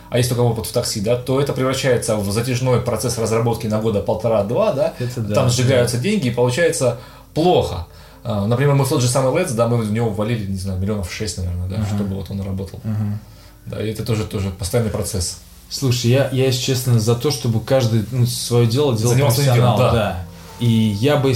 а 0.09 0.17
есть 0.17 0.29
только 0.29 0.41
опыт 0.41 0.65
в 0.65 0.71
такси, 0.71 0.99
да, 0.99 1.15
то 1.15 1.39
это 1.41 1.53
превращается 1.53 2.17
в 2.17 2.31
затяжной 2.31 2.81
процесс 2.81 3.17
разработки 3.17 3.67
на 3.67 3.79
года 3.79 4.01
полтора-два, 4.01 4.73
да, 4.73 4.93
Это 4.99 5.21
да. 5.21 5.35
там 5.35 5.49
сжигаются 5.49 5.97
деньги, 5.97 6.27
и 6.27 6.31
получается 6.31 6.99
плохо. 7.33 7.87
А, 8.23 8.47
Например, 8.47 8.73
мы 8.75 8.85
в 8.85 8.89
тот 8.89 9.01
же 9.01 9.07
самый 9.07 9.33
Let's, 9.33 9.53
да, 9.53 9.67
мы 9.67 9.77
в 9.77 9.91
него 9.91 10.09
ввалили, 10.09 10.45
не 10.49 10.57
знаю, 10.57 10.79
миллионов 10.79 11.11
шесть, 11.11 11.37
наверное, 11.37 11.67
да, 11.67 11.75
Ага. 11.77 11.85
чтобы 11.95 12.15
вот 12.15 12.29
он 12.31 12.41
работал. 12.41 12.79
Мгм. 12.83 13.19
Да, 13.65 13.83
и 13.83 13.89
это 13.91 14.03
тоже, 14.05 14.23
тоже 14.25 14.49
постоянный 14.51 14.91
процесс. 14.91 15.39
Слушай, 15.69 16.11
я, 16.11 16.29
я, 16.31 16.45
если 16.45 16.61
честно, 16.61 16.99
за 16.99 17.15
то, 17.15 17.31
чтобы 17.31 17.59
каждый 17.59 18.05
ну, 18.11 18.25
свое 18.25 18.67
дело 18.67 18.95
делал 18.95 19.11
Занимался 19.13 19.37
профессионал. 19.37 19.77
делом, 19.77 19.91
да. 19.93 19.99
да. 19.99 20.25
И 20.59 20.67
я 20.69 21.17
бы 21.17 21.33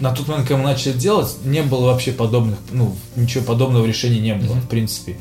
на 0.00 0.12
тот 0.14 0.26
момент, 0.28 0.48
когда 0.48 0.62
мы 0.62 0.68
начали 0.68 0.92
делать, 0.92 1.36
не 1.44 1.62
было 1.62 1.86
вообще 1.86 2.12
подобных, 2.12 2.56
ну, 2.70 2.96
ничего 3.16 3.44
подобного 3.44 3.84
решения 3.86 4.20
не 4.20 4.34
было, 4.34 4.54
Мгм. 4.54 4.62
в 4.62 4.68
принципе. 4.68 5.16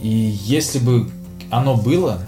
И 0.00 0.08
если 0.08 0.78
бы 0.78 1.10
оно 1.50 1.76
было, 1.76 2.20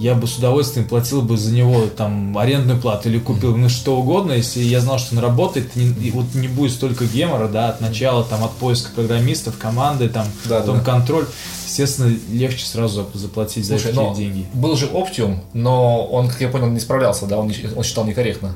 я 0.00 0.14
бы 0.14 0.26
с 0.26 0.38
удовольствием 0.38 0.88
платил 0.88 1.20
бы 1.20 1.36
за 1.36 1.52
него 1.52 1.86
там 1.94 2.36
арендную 2.38 2.80
плату 2.80 3.08
или 3.10 3.18
купил 3.18 3.54
ну 3.56 3.68
что 3.68 3.98
угодно, 3.98 4.32
если 4.32 4.62
я 4.62 4.80
знал, 4.80 4.98
что 4.98 5.14
он 5.14 5.20
работает, 5.22 5.76
не- 5.76 5.88
и 5.88 6.10
вот 6.10 6.34
не 6.34 6.48
будет 6.48 6.72
столько 6.72 7.04
гемора, 7.04 7.48
да, 7.48 7.68
от 7.68 7.80
начала, 7.82 8.24
там, 8.24 8.42
от 8.42 8.52
поиска 8.52 8.90
программистов, 8.94 9.58
команды, 9.58 10.08
там, 10.08 10.26
Да, 10.48 10.60
потом 10.60 10.78
да. 10.78 10.84
контроль, 10.84 11.26
естественно, 11.66 12.14
легче 12.32 12.64
сразу 12.64 13.06
заплатить 13.12 13.66
за 13.66 13.74
Слушай, 13.78 13.92
такие 13.92 14.08
но 14.10 14.14
деньги. 14.16 14.46
был 14.54 14.74
же 14.76 14.86
Optium, 14.86 15.40
но 15.52 16.04
он, 16.06 16.28
как 16.28 16.40
я 16.40 16.48
понял, 16.48 16.68
не 16.68 16.80
справлялся, 16.80 17.26
да, 17.26 17.38
он, 17.38 17.52
он 17.76 17.82
считал 17.84 18.06
некорректно. 18.06 18.54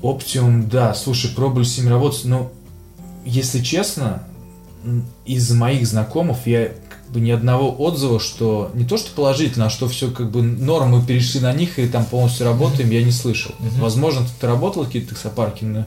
Оптимум, 0.00 0.68
да, 0.68 0.94
слушай, 0.94 1.30
пробовали 1.30 1.64
с 1.64 1.76
ними 1.78 1.90
работать, 1.90 2.24
но, 2.24 2.50
если 3.24 3.60
честно, 3.62 4.22
из 5.26 5.50
моих 5.52 5.86
знакомых 5.86 6.38
я 6.46 6.70
бы 7.12 7.20
ни 7.20 7.30
одного 7.30 7.70
отзыва, 7.84 8.18
что 8.18 8.70
не 8.74 8.84
то, 8.84 8.96
что 8.96 9.10
положительно, 9.14 9.66
а 9.66 9.70
что 9.70 9.86
все 9.88 10.10
как 10.10 10.30
бы 10.30 10.42
норм, 10.42 10.90
мы 10.90 11.04
перешли 11.04 11.40
на 11.40 11.52
них 11.52 11.78
и 11.78 11.86
там 11.86 12.04
полностью 12.06 12.46
работаем, 12.46 12.90
я 12.90 13.02
не 13.02 13.12
слышал. 13.12 13.54
Мгм. 13.58 13.80
Возможно, 13.80 14.26
ты 14.40 14.46
работал 14.46 14.84
какие-то 14.86 15.10
таксопарки, 15.10 15.64
но 15.64 15.84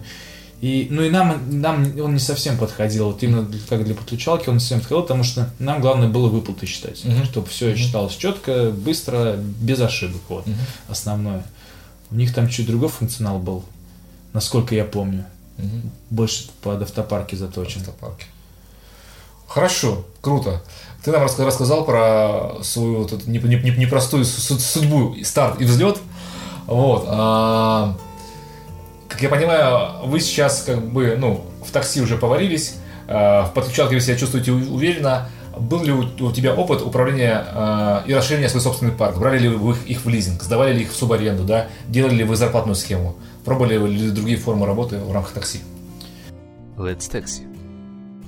и, 0.61 0.87
ну 0.89 1.01
и 1.03 1.09
нам, 1.09 1.41
нам 1.61 1.99
он 1.99 2.13
не 2.13 2.19
совсем 2.19 2.57
подходил, 2.57 3.07
вот 3.07 3.21
именно 3.23 3.41
для- 3.43 3.59
как 3.67 3.83
для 3.83 3.93
подключалки 3.95 4.47
он 4.49 4.55
не 4.55 4.59
совсем 4.61 4.79
подходил, 4.79 5.01
потому 5.03 5.23
что 5.23 5.49
нам 5.59 5.81
главное 5.81 6.07
было 6.07 6.27
выплаты 6.29 6.65
считать, 6.65 7.03
Мгм. 7.03 7.25
чтобы 7.25 7.47
все 7.47 7.69
Мгм. 7.69 7.77
считалось 7.77 8.15
четко, 8.15 8.71
быстро, 8.71 9.35
без 9.37 9.79
ошибок, 9.81 10.21
вот 10.29 10.45
основное. 10.87 11.43
У 12.11 12.15
них 12.15 12.33
там 12.33 12.47
чуть 12.49 12.67
другой 12.67 12.89
функционал 12.89 13.39
был, 13.39 13.65
насколько 14.33 14.75
я 14.75 14.85
помню. 14.85 15.25
Мгм. 15.57 15.89
Больше 16.11 16.49
под 16.61 16.81
автопарки 16.83 17.35
заточен. 17.35 17.81
Автопарки. 17.81 18.25
Хорошо, 19.47 20.05
круто. 20.21 20.61
Ты 21.05 21.11
нам 21.11 21.21
рассказал 21.21 21.85
про 21.85 22.63
свою 22.63 23.03
вот 23.03 23.13
эту 23.13 23.29
неп- 23.29 23.43
неп- 23.43 23.63
неп- 23.63 23.77
непростую 23.77 24.25
су- 24.25 24.57
судьбу, 24.57 25.15
старт 25.23 25.61
и 25.61 25.63
взлет. 25.63 25.99
Вот. 26.65 27.05
а, 27.07 27.95
как 29.07 29.21
я 29.21 29.29
понимаю, 29.29 30.07
вы 30.07 30.19
сейчас 30.19 30.63
как 30.63 30.83
бы, 30.83 31.15
ну, 31.15 31.45
в 31.63 31.69
такси 31.69 32.01
уже 32.01 32.17
поварились, 32.17 32.77
э, 33.07 33.43
в 33.43 33.51
подключалке 33.53 33.93
вы 33.93 34.01
себя 34.01 34.17
чувствуете 34.17 34.51
уверенно. 34.51 35.29
Был 35.55 35.83
ли 35.83 35.91
у, 35.91 36.31
тебя 36.31 36.55
опыт 36.55 36.81
управления 36.81 37.45
э, 37.53 38.01
и 38.07 38.13
расширения 38.15 38.49
свой 38.49 38.61
собственный 38.61 38.91
парк? 38.91 39.17
Брали 39.17 39.37
ли 39.37 39.47
вы 39.47 39.75
их 39.85 40.03
в 40.03 40.09
лизинг? 40.09 40.41
Сдавали 40.41 40.73
ли 40.73 40.81
их 40.81 40.91
в 40.91 40.95
субаренду? 40.95 41.43
Да? 41.43 41.67
Делали 41.87 42.15
ли 42.15 42.23
вы 42.23 42.35
зарплатную 42.35 42.75
схему? 42.75 43.15
Пробовали 43.45 43.77
ли 43.77 44.09
другие 44.09 44.37
формы 44.37 44.65
работы 44.65 44.97
в 44.97 45.13
рамках 45.13 45.33
такси? 45.33 45.59
Let's 46.77 47.09
Taxi. 47.11 47.43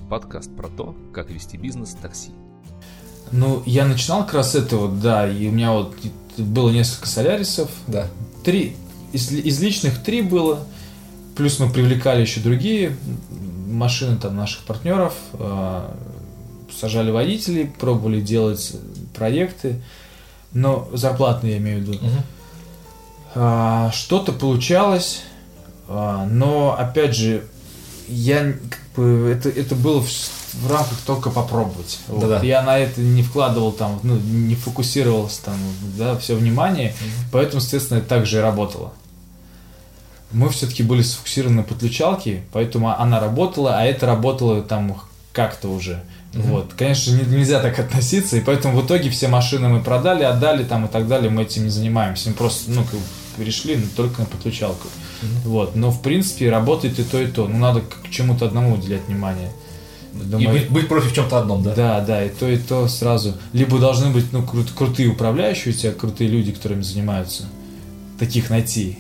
Подкаст 0.10 0.56
про 0.56 0.68
то, 0.70 0.96
как 1.12 1.32
вести 1.32 1.58
бизнес 1.58 1.96
в 1.96 2.02
такси. 2.02 2.30
Ну, 3.32 3.64
я 3.66 3.86
начинал 3.86 4.24
как 4.26 4.36
раз 4.36 4.52
с 4.52 4.56
этого, 4.56 4.90
да, 4.90 5.30
и 5.30 5.48
у 5.48 5.52
меня 5.52 5.72
вот 5.72 5.96
было 6.38 6.70
несколько 6.70 7.08
солярисов, 7.08 7.70
Да. 7.88 8.08
три, 8.44 8.76
из, 9.12 9.32
из 9.32 9.62
личных 9.62 10.04
три 10.04 10.22
было, 10.22 10.60
плюс 11.36 11.60
мы 11.60 11.70
привлекали 11.70 12.22
еще 12.22 12.40
другие 12.40 12.96
машины 13.68 14.18
там 14.18 14.36
наших 14.36 14.64
партнеров, 14.64 15.14
э, 15.34 15.90
сажали 16.80 17.12
водителей, 17.12 17.68
пробовали 17.68 18.22
делать 18.22 18.76
проекты, 19.16 19.82
но 20.54 20.88
зарплатные 20.94 21.54
я 21.54 21.58
имею 21.58 21.80
в 21.80 21.82
виду. 21.82 22.00
А, 23.36 23.92
что-то 23.92 24.32
получалось, 24.32 25.22
а, 25.88 26.26
но 26.26 26.76
опять 26.78 27.16
же, 27.16 27.44
я 28.08 28.54
как 28.70 28.82
бы, 28.96 29.30
это, 29.36 29.50
это 29.50 29.76
было 29.76 30.04
в, 30.54 30.72
рамках 30.72 30.98
только 31.06 31.30
попробовать. 31.30 32.00
Вот. 32.08 32.22
Да-да. 32.22 32.46
Я 32.46 32.62
на 32.62 32.78
это 32.78 33.02
не 33.02 33.24
вкладывал 33.24 33.72
там, 33.72 34.00
ну, 34.04 34.16
не 34.18 34.56
фокусировался 34.56 35.44
там, 35.44 35.56
да, 35.98 36.18
все 36.18 36.36
внимание, 36.36 36.94
поэтому, 37.32 37.62
соответственно, 37.62 38.00
это 38.00 38.08
также 38.08 38.38
и 38.38 38.42
работало. 38.42 38.94
Мы 40.32 40.50
все-таки 40.50 40.84
были 40.84 41.02
сфокусированы 41.02 41.58
на 41.58 41.64
подключалке, 41.64 42.44
поэтому 42.52 42.90
она 42.90 43.20
работала, 43.20 43.78
а 43.78 43.84
это 43.84 44.06
работало 44.06 44.62
там 44.62 45.00
как-то 45.32 45.70
уже. 45.70 46.04
Вот. 46.34 46.74
Конечно, 46.78 47.12
не- 47.12 47.38
нельзя 47.38 47.60
так 47.62 47.80
относиться, 47.80 48.38
и 48.38 48.42
поэтому 48.42 48.80
в 48.80 48.86
итоге 48.86 49.10
все 49.10 49.28
машины 49.28 49.70
мы 49.70 49.82
продали, 49.82 50.24
отдали 50.24 50.64
там 50.64 50.86
и 50.86 50.88
так 50.88 51.08
далее, 51.08 51.30
мы 51.30 51.44
этим 51.44 51.64
не 51.64 51.70
занимаемся. 51.70 52.30
Мы 52.30 52.36
просто, 52.36 52.70
ну, 52.72 52.84
как 52.84 53.00
перешли 53.38 53.76
ну, 53.76 53.86
только 53.96 54.22
на 54.22 54.26
подключалку. 54.26 54.88
Вот. 55.46 55.76
Но, 55.76 55.92
в 55.92 56.02
принципе, 56.02 56.50
работает 56.50 57.00
и 57.00 57.04
то, 57.04 57.20
и 57.20 57.28
то. 57.28 57.48
Ну, 57.48 57.58
надо 57.58 57.82
к 57.82 58.10
чему-то 58.10 58.46
одному 58.46 58.76
уделять 58.76 59.08
внимание. 59.08 59.50
И 59.50 59.67
Думаю, 60.26 60.52
быть, 60.52 60.70
быть 60.70 60.88
профи 60.88 61.10
в 61.10 61.14
чем-то 61.14 61.40
одном, 61.40 61.64
да? 61.64 61.74
да, 61.76 62.02
да, 62.02 62.26
и 62.26 62.30
то, 62.30 62.48
и 62.50 62.58
то 62.58 62.88
сразу. 62.88 63.34
Либо 63.54 63.80
должны 63.80 64.10
быть 64.10 64.32
ну, 64.32 64.44
крут- 64.44 64.72
крутые 64.76 65.10
управляющие 65.10 65.74
у 65.74 65.78
тебя, 65.78 65.92
крутые 65.92 66.30
люди, 66.30 66.52
которыми 66.52 66.82
занимаются. 66.82 67.44
Таких 68.20 68.50
найти. 68.50 68.98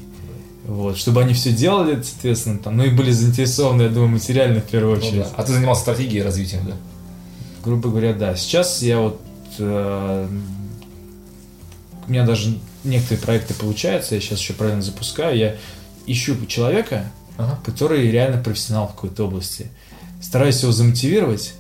Вот, 0.66 0.98
чтобы 0.98 1.22
они 1.22 1.34
все 1.34 1.52
делали, 1.54 2.02
соответственно, 2.02 2.60
там, 2.60 2.76
ну 2.78 2.84
и 2.84 2.90
были 2.90 3.12
заинтересованы, 3.12 3.84
я 3.84 3.90
думаю, 3.90 4.10
материально 4.10 4.60
в 4.60 4.66
первую 4.66 4.98
Ну 5.00 5.02
очередь. 5.06 5.24
да. 5.24 5.30
А 5.38 5.44
ты 5.44 5.54
занимался 5.54 5.82
стратегией 5.84 6.20
и 6.20 6.24
развитием, 6.24 6.66
да? 6.66 6.74
Грубо 7.64 7.90
говоря, 7.90 8.14
да. 8.14 8.36
Сейчас 8.36 8.82
я 8.82 9.00
вот... 9.00 9.22
э, 9.60 10.28
у 12.08 12.12
меня 12.12 12.26
даже 12.26 12.58
некоторые 12.84 13.22
проекты 13.22 13.54
получаются, 13.54 14.16
я 14.16 14.22
сейчас 14.22 14.40
еще 14.40 14.54
правильно 14.54 14.82
запускаю. 14.82 15.38
Я 15.38 15.56
ищу 16.06 16.36
человека, 16.48 17.12
Ага. 17.38 17.60
который 17.66 18.10
реально 18.10 18.42
профессионал 18.42 18.88
в 18.88 18.92
какой-то 18.96 19.26
области. 19.26 19.70
Стараюсь 20.22 20.62
его 20.64 20.72
замотивировать 20.72 21.54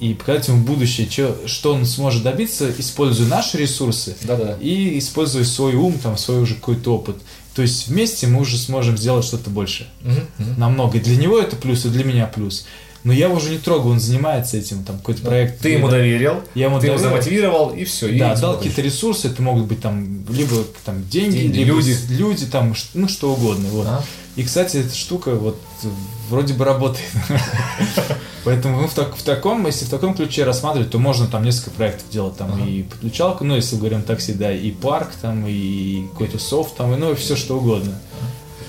и 0.00 0.14
показать 0.14 0.48
ему 0.48 0.64
будущее, 0.64 1.06
чё- 1.06 1.36
что 1.46 1.74
он 1.74 1.84
сможет 1.86 2.22
добиться, 2.22 2.70
используя 2.78 3.28
наши 3.28 3.58
ресурсы 3.58 4.16
Да-да. 4.22 4.56
и 4.60 4.98
используя 4.98 5.44
свой 5.44 5.74
ум, 5.74 5.94
там, 6.02 6.16
свой 6.16 6.40
уже 6.40 6.54
какой-то 6.54 6.94
опыт. 6.94 7.16
То 7.54 7.62
есть 7.62 7.88
вместе 7.88 8.26
мы 8.26 8.40
уже 8.40 8.56
сможем 8.56 8.96
сделать 8.96 9.24
что-то 9.24 9.50
больше. 9.50 9.88
Мгм. 10.02 10.54
Намного. 10.58 10.96
И 10.98 11.00
для 11.00 11.16
него 11.16 11.38
это 11.38 11.56
плюс, 11.56 11.84
и 11.84 11.88
для 11.88 12.04
меня 12.04 12.26
плюс. 12.26 12.66
Но 13.02 13.12
я 13.14 13.26
его 13.26 13.36
уже 13.36 13.50
не 13.50 13.58
трогаю, 13.58 13.92
он 13.94 14.00
занимается 14.00 14.58
этим, 14.58 14.84
там, 14.84 14.98
какой-то 14.98 15.22
проект. 15.22 15.60
Ты 15.60 15.70
ему 15.70 15.86
Да. 15.86 15.92
доверил, 15.96 16.42
Я 16.54 16.66
ему 16.66 16.78
ты 16.80 16.86
его 16.86 16.96
доверил. 16.96 16.98
замотивировал, 17.16 17.70
и 17.70 17.84
все. 17.84 18.08
Да, 18.18 18.34
дал 18.36 18.56
какие-то 18.58 18.82
ресурсы, 18.82 19.28
это 19.28 19.40
могут 19.42 19.64
быть 19.66 19.80
там 19.80 20.24
либо 20.30 20.64
там 20.84 21.02
деньги, 21.08 21.38
Деньги, 21.38 21.58
либо 21.58 21.76
люди. 21.76 21.96
люди 22.10 22.46
там, 22.46 22.74
ну 22.94 23.08
что 23.08 23.32
угодно. 23.32 23.68
Вот. 23.70 23.86
Ага. 23.86 24.04
И, 24.36 24.44
кстати, 24.44 24.78
эта 24.78 24.94
штука 24.94 25.34
вот 25.34 25.58
вроде 26.28 26.54
бы 26.54 26.64
работает. 26.64 27.08
Поэтому 28.44 28.80
ну, 28.80 28.88
в, 28.88 28.94
так- 28.94 29.16
в 29.16 29.22
таком, 29.22 29.66
если 29.66 29.84
в 29.84 29.90
таком 29.90 30.14
ключе 30.14 30.44
рассматривать, 30.44 30.90
то 30.90 30.98
можно 30.98 31.26
там 31.26 31.44
несколько 31.44 31.70
проектов 31.72 32.08
делать. 32.10 32.36
Там 32.36 32.52
Ага. 32.54 32.64
и 32.64 32.82
подключалку, 32.84 33.44
ну, 33.44 33.54
если 33.56 33.76
говорим 33.76 34.02
такси, 34.02 34.32
да, 34.32 34.52
и 34.52 34.70
парк, 34.70 35.10
там, 35.20 35.44
и 35.46 36.06
какой-то 36.12 36.38
софт, 36.38 36.76
там, 36.76 36.94
и, 36.94 36.96
ну, 36.96 37.14
все 37.16 37.36
что 37.36 37.58
угодно. 37.58 37.92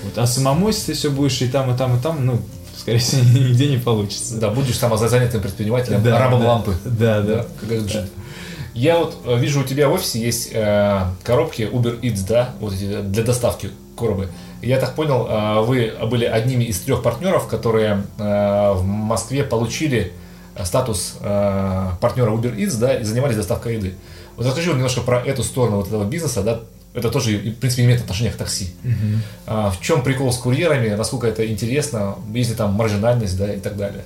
Вот. 0.04 0.18
А 0.18 0.26
самому, 0.26 0.66
если 0.68 0.86
ты 0.86 0.92
все 0.94 1.10
будешь 1.10 1.40
и 1.40 1.48
там, 1.48 1.72
и 1.74 1.78
там, 1.78 1.96
и 1.96 2.02
там, 2.02 2.26
ну, 2.26 2.40
скорее 2.76 2.98
всего, 2.98 3.22
нигде 3.38 3.68
не 3.68 3.78
получится. 3.78 4.36
Да, 4.38 4.50
будешь 4.50 4.76
самозанятым 4.76 5.40
предпринимателем, 5.40 6.02
Да, 6.02 6.18
рабом 6.18 6.42
да. 6.42 6.48
лампы. 6.48 6.76
Да, 6.84 7.20
да. 7.22 7.46
как 7.60 7.68
говорит 7.68 7.86
Джин. 7.90 8.08
Я 8.74 8.98
вот 8.98 9.16
э, 9.24 9.38
вижу, 9.38 9.60
у 9.60 9.64
тебя 9.64 9.88
в 9.88 9.92
офисе 9.92 10.18
есть 10.20 10.48
э, 10.52 11.02
коробки 11.24 11.62
Uber 11.62 12.00
Eats, 12.00 12.26
да, 12.26 12.54
вот 12.58 12.72
эти 12.74 13.00
для 13.02 13.22
доставки 13.22 13.70
коробы. 13.96 14.28
Я 14.62 14.78
так 14.78 14.94
понял, 14.94 15.26
э, 15.28 15.60
вы 15.62 15.92
были 16.06 16.24
одними 16.24 16.64
из 16.64 16.78
трех 16.80 17.02
партнеров, 17.02 17.48
которые 17.48 18.04
э, 18.18 18.72
в 18.72 18.84
Москве 18.84 19.42
получили 19.42 20.12
статус 20.64 21.16
э, 21.20 21.90
партнера 22.00 22.30
Uber 22.30 22.56
Eats, 22.56 22.78
да, 22.78 22.94
и 22.94 23.04
занимались 23.04 23.36
доставкой 23.36 23.74
еды. 23.74 23.94
Вот 24.36 24.46
расскажи 24.46 24.70
немножко 24.70 25.00
про 25.00 25.20
эту 25.20 25.42
сторону 25.42 25.78
вот 25.78 25.88
этого 25.88 26.04
бизнеса, 26.04 26.42
да, 26.42 26.60
это 26.94 27.10
тоже, 27.10 27.38
в 27.38 27.54
принципе, 27.54 27.84
имеет 27.84 28.02
отношение 28.02 28.32
к 28.32 28.36
такси. 28.36 28.74
А, 29.46 29.70
в 29.70 29.80
чем 29.80 30.02
прикол 30.02 30.30
с 30.30 30.36
курьерами, 30.36 30.90
насколько 30.90 31.26
это 31.26 31.46
интересно, 31.50 32.16
есть 32.34 32.50
ли 32.50 32.56
там 32.56 32.72
маржинальность, 32.74 33.36
да, 33.38 33.52
и 33.52 33.58
так 33.60 33.76
далее. 33.76 34.04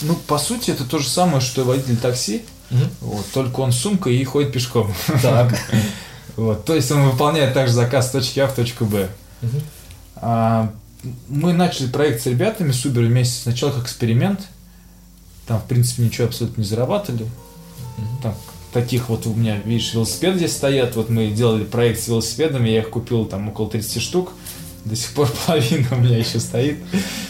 Ну, 0.00 0.14
по 0.14 0.38
сути, 0.38 0.70
это 0.70 0.84
то 0.84 0.98
же 0.98 1.08
самое, 1.08 1.40
что 1.40 1.62
и 1.62 1.64
водитель 1.64 1.96
такси, 1.96 2.44
вот, 3.00 3.26
только 3.34 3.60
он 3.60 3.72
с 3.72 3.78
сумкой 3.78 4.16
и 4.16 4.24
ходит 4.24 4.52
пешком. 4.52 4.92
Так. 5.20 5.54
Вот, 6.34 6.64
то 6.64 6.74
есть 6.74 6.90
он 6.90 7.10
выполняет 7.10 7.52
также 7.52 7.74
заказ 7.74 8.08
с 8.08 8.10
точки 8.10 8.40
А 8.40 8.46
в 8.46 8.54
точку 8.54 8.86
Б. 8.86 9.10
А, 10.16 10.72
мы 11.28 11.52
начали 11.52 11.88
проект 11.88 12.22
с 12.22 12.26
ребятами, 12.26 12.70
с 12.72 12.84
Uber 12.84 13.06
вместе 13.06 13.40
сначала 13.42 13.72
как 13.72 13.84
эксперимент. 13.84 14.40
Там, 15.46 15.60
в 15.60 15.64
принципе, 15.64 16.04
ничего 16.04 16.28
абсолютно 16.28 16.60
не 16.60 16.66
зарабатывали. 16.66 17.26
Там, 18.22 18.34
таких 18.72 19.08
вот 19.08 19.26
у 19.26 19.34
меня, 19.34 19.58
видишь, 19.64 19.92
велосипеды 19.94 20.38
здесь 20.38 20.52
стоят. 20.52 20.94
Вот 20.96 21.10
мы 21.10 21.28
делали 21.30 21.64
проект 21.64 22.00
с 22.00 22.08
велосипедами, 22.08 22.68
я 22.68 22.80
их 22.80 22.90
купил 22.90 23.24
там 23.26 23.48
около 23.48 23.68
30 23.68 24.00
штук. 24.00 24.32
До 24.84 24.96
сих 24.96 25.12
пор 25.12 25.28
половина 25.46 25.88
у 25.92 25.96
меня 25.96 26.18
еще 26.18 26.38
стоит. 26.40 26.78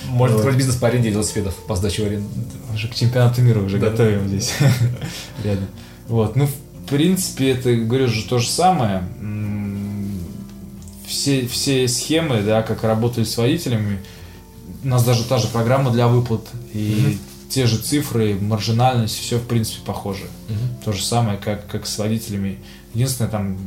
Можно 0.07 0.37
Вот. 0.37 0.41
открыть 0.45 0.59
бизнес 0.59 0.77
по 0.77 0.89
аренде 0.89 1.11
велосипедов, 1.11 1.55
по 1.67 1.77
сдаче 1.77 2.03
в 2.03 2.07
аренду. 2.07 2.29
Уже 2.75 2.89
к 2.89 2.95
чемпионату 2.95 3.41
мира 3.43 3.61
уже 3.61 3.79
Да. 3.79 3.91
готовим 3.91 4.29
здесь. 4.29 4.53
Рядом. 5.45 5.67
Вот, 6.09 6.37
ну, 6.37 6.47
в 6.47 6.89
принципе, 6.89 7.51
это, 7.53 7.75
говорю 7.75 8.09
же, 8.09 8.25
то 8.29 8.39
же 8.39 8.49
самое. 8.49 9.03
Все, 11.13 11.47
все 11.47 11.87
схемы, 11.89 12.41
да, 12.43 12.63
как 12.63 12.85
работали 12.85 13.25
с 13.25 13.37
водителями, 13.37 13.99
у 14.83 14.89
нас 14.89 15.05
даже 15.05 15.25
та 15.25 15.37
же 15.37 15.47
программа 15.49 15.91
для 15.91 16.09
выплат 16.09 16.49
и 16.73 17.19
те 17.51 17.67
же 17.67 17.77
цифры, 17.77 18.39
маржинальность, 18.41 19.19
все, 19.19 19.37
в 19.37 19.47
принципе, 19.47 19.81
похоже. 19.85 20.25
То 20.87 20.93
же 20.93 21.05
самое, 21.05 21.37
как, 21.37 21.67
как 21.67 21.87
с 21.87 21.99
водителями. 21.99 22.59
Единственное, 22.95 23.31
там 23.31 23.59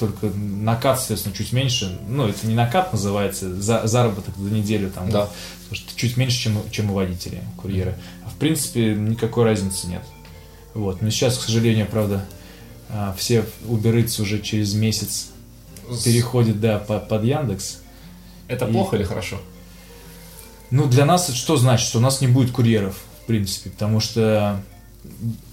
только 0.00 0.28
накат, 0.34 0.98
соответственно, 0.98 1.34
чуть 1.36 1.52
меньше. 1.52 2.00
Ну, 2.08 2.26
это 2.26 2.46
не 2.46 2.54
накат 2.54 2.92
называется, 2.92 3.54
за, 3.60 3.86
заработок 3.86 4.34
за 4.38 4.50
неделю 4.50 4.90
там. 4.90 5.10
Да. 5.10 5.28
Потому 5.64 5.74
что 5.74 5.94
чуть 5.94 6.16
меньше, 6.16 6.38
чем, 6.38 6.58
чем 6.70 6.90
у 6.90 6.94
водителя, 6.94 7.42
курьера. 7.58 7.94
А 8.24 8.30
в 8.30 8.34
принципе, 8.36 8.94
никакой 8.94 9.44
разницы 9.44 9.88
нет. 9.88 10.02
Вот. 10.72 11.02
Но 11.02 11.10
сейчас, 11.10 11.36
к 11.36 11.42
сожалению, 11.42 11.86
правда, 11.86 12.24
а, 12.88 13.14
все 13.18 13.44
Eats 13.68 14.22
уже 14.22 14.40
через 14.40 14.72
месяц 14.72 15.28
переходят, 16.04 16.60
да, 16.60 16.78
по- 16.78 16.98
под 17.00 17.24
Яндекс. 17.24 17.78
Это 18.48 18.66
И- 18.66 18.72
плохо 18.72 18.96
или 18.96 19.04
хорошо? 19.04 19.36
Ну, 20.70 20.86
для 20.86 21.04
нас 21.04 21.28
это 21.28 21.36
что 21.36 21.56
значит? 21.56 21.86
Что 21.88 21.98
у 21.98 22.02
нас 22.02 22.20
не 22.20 22.26
будет 22.26 22.50
курьеров, 22.50 22.96
в 23.22 23.26
принципе, 23.26 23.70
потому 23.70 24.00
что 24.00 24.60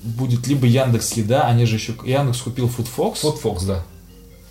будет 0.04 0.48
либо 0.48 0.66
Яндекс 0.66 1.14
Еда, 1.14 1.44
они 1.48 1.66
же 1.66 1.76
еще... 1.76 1.94
Яндекс 2.06 2.42
купил 2.42 2.68
FoodFox, 2.68 3.18
Вот 3.24 3.42
Fox, 3.44 3.66
да. 3.66 3.84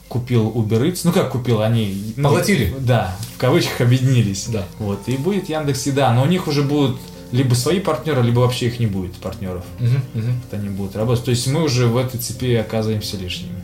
купил 0.09 0.51
Uber 0.51 0.83
Eats, 0.91 1.01
ну 1.05 1.13
как 1.13 1.31
купил, 1.33 1.63
они... 1.63 2.13
ну, 2.17 2.29
Поглотили? 2.29 2.75
Да, 2.81 3.17
в 3.35 3.39
кавычках 3.39 3.81
объединились. 3.81 4.47
Да. 4.47 4.65
Вот, 4.79 5.01
и 5.09 5.17
будет 5.17 5.49
Яндекс 5.49 5.87
Еда, 5.87 6.13
но 6.13 6.23
у 6.23 6.27
них 6.27 6.47
уже 6.47 6.63
будут 6.63 6.99
либо 7.33 7.55
свои 7.55 7.81
партнеры, 7.81 8.23
либо 8.23 8.41
вообще 8.41 8.67
их 8.67 8.79
не 8.79 8.87
будет 8.87 9.15
партнеров. 9.15 9.65
Вот 9.79 10.35
они 10.53 10.69
будут 10.69 10.97
работать. 10.97 11.25
То 11.25 11.31
есть 11.31 11.47
мы 11.47 11.63
уже 11.65 11.87
в 11.87 11.97
этой 11.97 12.19
цепи 12.21 12.55
оказываемся 12.55 13.17
лишними. 13.17 13.60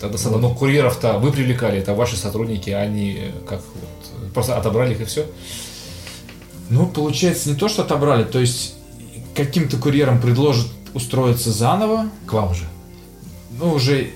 Тогда 0.00 0.18
но 0.30 0.54
курьеров-то 0.54 1.18
вы 1.18 1.30
привлекали, 1.30 1.78
это 1.78 1.94
ваши 1.94 2.16
сотрудники, 2.16 2.70
они 2.70 3.18
э, 3.20 3.32
как 3.46 3.60
вот, 3.60 4.32
просто 4.32 4.56
отобрали 4.56 4.94
их 4.94 5.02
и 5.02 5.04
все. 5.04 5.26
Ну, 6.70 6.86
получается, 6.86 7.50
не 7.50 7.54
то, 7.54 7.68
что 7.68 7.82
отобрали, 7.82 8.24
то 8.24 8.38
есть 8.38 8.74
каким-то 9.34 9.76
курьерам 9.76 10.20
предложат 10.20 10.68
устроиться 10.94 11.50
заново, 11.52 12.08
К 12.26 12.32
вам 12.32 12.52
уже. 12.52 12.64
ну, 13.58 13.74
уже 13.74 14.10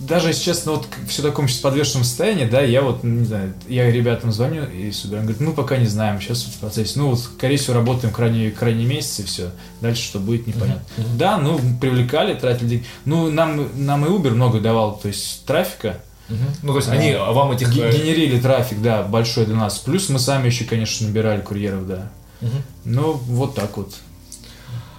даже, 0.00 0.28
если 0.28 0.42
честно, 0.42 0.72
вот 0.72 0.86
все 1.08 1.22
таком 1.22 1.48
сейчас 1.48 1.60
подвешенном 1.60 2.04
состоянии, 2.04 2.44
да, 2.44 2.60
я 2.60 2.82
вот, 2.82 3.04
не 3.04 3.24
знаю, 3.24 3.54
я 3.68 3.90
ребятам 3.90 4.32
звоню 4.32 4.64
и 4.66 4.90
сюда, 4.92 5.18
он 5.18 5.22
говорит, 5.22 5.40
мы 5.40 5.52
пока 5.52 5.76
не 5.76 5.86
знаем, 5.86 6.20
сейчас 6.20 6.44
вот 6.44 6.54
в 6.54 6.58
процессе, 6.58 6.98
ну, 6.98 7.10
вот, 7.10 7.20
скорее 7.20 7.56
всего, 7.56 7.74
работаем 7.74 8.12
крайний, 8.12 8.50
крайний 8.50 8.86
месяц 8.86 9.20
и 9.20 9.24
все, 9.24 9.50
дальше 9.80 10.02
что 10.02 10.18
будет, 10.18 10.46
непонятно. 10.46 10.82
Мгм. 10.96 11.18
Да, 11.18 11.38
ну, 11.38 11.60
привлекали, 11.80 12.34
тратили 12.34 12.68
деньги, 12.68 12.84
ну, 13.04 13.30
нам, 13.30 13.68
нам 13.84 14.06
и 14.06 14.08
Uber 14.08 14.30
много 14.30 14.60
давал, 14.60 14.98
то 14.98 15.08
есть 15.08 15.44
трафика, 15.46 16.00
Мгм. 16.28 16.44
Ну, 16.62 16.72
то 16.72 16.78
есть 16.78 16.88
А, 16.90 16.92
они 16.92 17.14
вам 17.14 17.52
этих... 17.52 17.68
э, 17.68 17.90
генерили 17.90 18.38
трафик, 18.38 18.82
да, 18.82 19.02
большой 19.02 19.46
для 19.46 19.56
нас, 19.56 19.78
плюс 19.78 20.10
мы 20.10 20.18
сами 20.18 20.46
еще, 20.46 20.64
конечно, 20.66 21.06
набирали 21.06 21.40
курьеров, 21.40 21.86
да. 21.86 22.12
Мгм. 22.42 22.62
Ну, 22.84 23.12
вот 23.14 23.54
так 23.54 23.76
вот. 23.76 23.94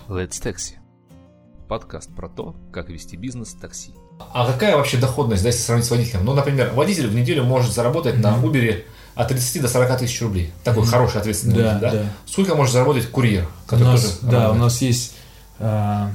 Let's 0.07 0.41
Taxi. 0.41 0.77
Подкаст 1.67 2.09
про 2.15 2.29
то, 2.29 2.55
как 2.73 2.89
вести 2.89 3.15
бизнес 3.15 3.49
в 3.49 3.59
такси. 3.59 3.93
А 4.19 4.45
какая 4.45 4.75
вообще 4.75 4.97
доходность, 4.97 5.43
да, 5.43 5.49
если 5.49 5.61
сравнить 5.61 5.85
с 5.85 5.91
водителем? 5.91 6.25
Ну, 6.25 6.33
например, 6.33 6.71
водитель 6.75 7.07
в 7.07 7.15
неделю 7.15 7.43
может 7.43 7.73
заработать 7.73 8.17
на 8.17 8.35
Uber 8.37 8.83
от 9.15 9.27
30 9.27 9.61
до 9.61 9.67
40 9.67 9.97
тысяч 9.97 10.21
рублей. 10.21 10.51
Такой 10.63 10.85
хороший, 10.85 11.19
ответственный 11.19 11.55
Да, 11.55 11.73
водитель, 11.73 11.81
да? 11.81 11.91
да. 12.03 12.09
Сколько 12.25 12.55
может 12.55 12.73
заработать 12.73 13.07
курьер, 13.07 13.47
У 13.71 13.75
нас, 13.75 14.19
да, 14.21 14.51
у 14.51 14.55
нас 14.55 14.81
есть 14.81 15.15
а, 15.59 16.11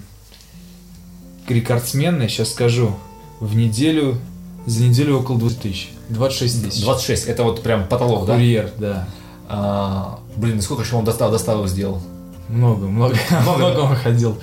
рекордсмены, 1.48 2.28
сейчас 2.28 2.52
скажу, 2.52 2.96
в 3.40 3.54
неделю, 3.56 4.18
за 4.66 4.84
неделю 4.84 5.18
около 5.18 5.38
20 5.38 5.60
тысяч, 5.60 5.90
26 6.08 6.64
тысяч. 6.64 6.82
26, 6.82 7.26
это 7.26 7.42
вот 7.42 7.62
прям 7.62 7.86
потолок, 7.88 8.26
да? 8.26 8.34
Курьер, 8.34 8.70
да. 8.78 9.08
А, 9.48 10.20
блин, 10.36 10.60
сколько 10.62 10.82
еще 10.82 10.96
он 10.96 11.04
достав, 11.04 11.30
доставок 11.30 11.68
сделал? 11.68 12.02
Много, 12.48 12.86
много, 12.86 13.16
Много, 13.42 13.80
он 13.80 13.96
ходил. 13.96 14.38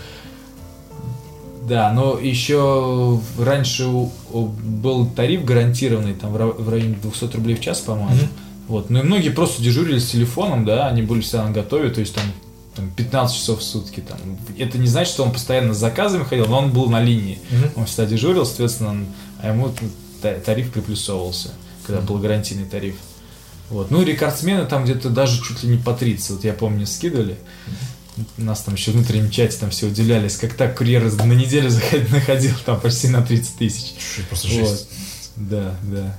Да, 1.68 1.92
но 1.94 2.18
еще 2.20 3.20
раньше 3.40 3.88
был 4.32 5.06
тариф 5.16 5.46
гарантированный, 5.46 6.14
там 6.16 6.34
в 6.34 6.36
ра- 6.38 6.60
в 6.62 6.70
районе 6.70 6.96
200 7.02 7.36
рублей 7.36 7.56
в 7.56 7.62
час, 7.62 7.80
по-моему. 7.82 8.16
Мгм. 8.16 8.28
Вот. 8.68 8.90
Ну 8.90 9.00
и 9.00 9.04
многие 9.04 9.30
просто 9.30 9.62
дежурили 9.62 10.00
с 10.00 10.10
телефоном, 10.10 10.66
да, 10.66 10.88
они 10.88 11.02
были 11.02 11.22
всегда 11.22 11.44
на 11.46 11.52
готове, 11.52 11.90
то 11.90 12.00
есть 12.00 12.16
там, 12.16 12.24
там 12.76 12.90
15 12.92 13.36
часов 13.38 13.60
в 13.60 13.64
сутки. 13.64 14.00
Там. 14.00 14.18
Это 14.58 14.78
не 14.78 14.88
значит, 14.88 15.14
что 15.14 15.24
он 15.24 15.32
постоянно 15.32 15.74
с 15.74 15.78
заказами 15.78 16.24
ходил, 16.24 16.46
но 16.48 16.58
он 16.60 16.72
был 16.72 16.90
на 16.90 17.02
линии. 17.02 17.38
Мгм. 17.52 17.72
Он 17.76 17.86
всегда 17.86 18.06
дежурил, 18.06 18.46
соответственно, 18.46 18.90
он- 18.92 19.06
а 19.42 19.50
ему 19.50 19.72
та- 20.22 20.36
тариф 20.40 20.72
приплюсовывался, 20.72 21.52
когда 21.86 22.02
был 22.02 22.18
гарантийный 22.18 22.66
тариф. 22.66 22.96
Вот. 23.70 23.92
Ну 23.92 24.02
и 24.02 24.06
рекордсмены 24.06 24.66
там 24.66 24.84
где-то 24.84 25.10
даже 25.10 25.42
чуть 25.44 25.64
ли 25.64 25.70
не 25.70 25.78
по 25.78 25.94
30. 25.94 26.32
Вот 26.32 26.44
я 26.44 26.54
помню, 26.54 26.86
скидывали. 26.88 27.38
Нас 28.38 28.62
там 28.62 28.76
еще 28.76 28.92
в 28.92 28.96
внутреннем 28.96 29.30
чате 29.30 29.58
там 29.60 29.70
все 29.70 29.88
удивлялись, 29.88 30.38
как 30.38 30.54
так 30.54 30.78
курьер 30.78 31.04
на 31.26 31.34
неделю 31.34 31.70
заходил, 31.72 32.08
находил 32.12 32.52
там 32.66 32.80
почти 32.80 33.08
на 33.10 33.22
30 33.22 33.56
тысяч. 33.56 33.94
Просто 34.30 34.48
Вот. 34.50 34.70
жесть. 34.70 34.88
Да, 35.36 35.76
да. 35.84 36.16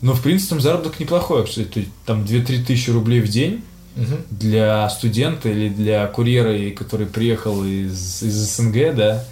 Но, 0.00 0.14
в 0.14 0.22
принципе, 0.22 0.50
там 0.50 0.60
заработок 0.60 0.98
неплохой. 1.00 1.46
Кстати, 1.46 1.66
То 1.68 1.80
есть, 1.80 1.92
там 2.06 2.24
2-3 2.24 2.64
тысячи 2.64 2.90
рублей 2.90 3.20
в 3.20 3.28
день 3.28 3.62
Мгм. 3.96 4.18
для 4.30 4.88
студента 4.88 5.48
или 5.48 5.68
для 5.68 6.06
курьера, 6.06 6.70
который 6.74 7.06
приехал 7.06 7.64
из, 7.64 8.22
из 8.22 8.34
СНГ, 8.56 8.94
да, 8.94 9.24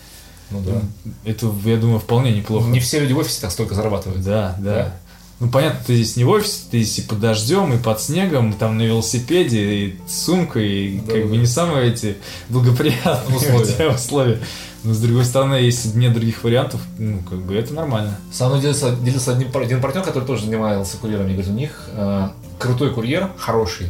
Ну 0.51 0.61
да. 0.62 0.83
это, 1.25 1.53
я 1.64 1.77
думаю, 1.77 2.01
вполне 2.01 2.33
неплохо. 2.33 2.68
Не 2.68 2.81
все 2.81 2.99
люди 3.01 3.12
в 3.12 3.18
офисе 3.18 3.40
так 3.40 3.51
столько 3.53 3.75
зарабатывают. 3.75 4.23
Да, 4.25 4.57
да, 4.59 4.75
Да? 4.75 4.94
Ну, 5.40 5.48
понятно, 5.48 5.81
ты 5.87 5.94
здесь 5.94 6.16
не 6.16 6.24
в 6.24 6.31
офисе, 6.31 6.62
ты 6.70 6.83
здесь 6.83 6.98
и 6.98 7.09
под 7.09 7.20
дождем, 7.20 7.72
и 7.72 7.79
под 7.79 8.01
снегом, 8.01 8.53
там 8.53 8.77
на 8.77 8.83
велосипеде, 8.83 9.72
и 9.72 9.98
сумкой, 10.09 10.68
и 10.68 10.98
Да, 10.98 11.12
как 11.12 11.22
да. 11.22 11.29
бы 11.29 11.37
не 11.37 11.46
самые 11.46 11.92
эти 11.92 12.16
благоприятные 12.48 13.37
Условия. 13.37 13.90
условия. 13.94 14.40
Но, 14.85 14.94
с 14.94 14.98
другой 15.01 15.24
стороны, 15.24 15.55
если 15.55 15.96
нет 15.96 16.12
других 16.12 16.42
вариантов, 16.44 16.81
ну, 16.98 17.20
как 17.29 17.38
бы 17.40 17.55
это 17.55 17.72
нормально. 17.74 18.18
Со 18.33 18.48
мной 18.48 18.61
делился, 18.61 18.94
делился 18.96 19.33
один, 19.33 19.48
один 19.55 19.81
партнер, 19.81 20.03
который 20.03 20.24
тоже 20.24 20.44
занимался 20.44 20.96
курьерами. 20.96 21.33
Говорит, 21.33 21.51
у 21.51 21.55
них 21.55 21.88
э, 21.92 22.29
крутой 22.59 22.92
курьер, 22.92 23.31
хороший, 23.38 23.88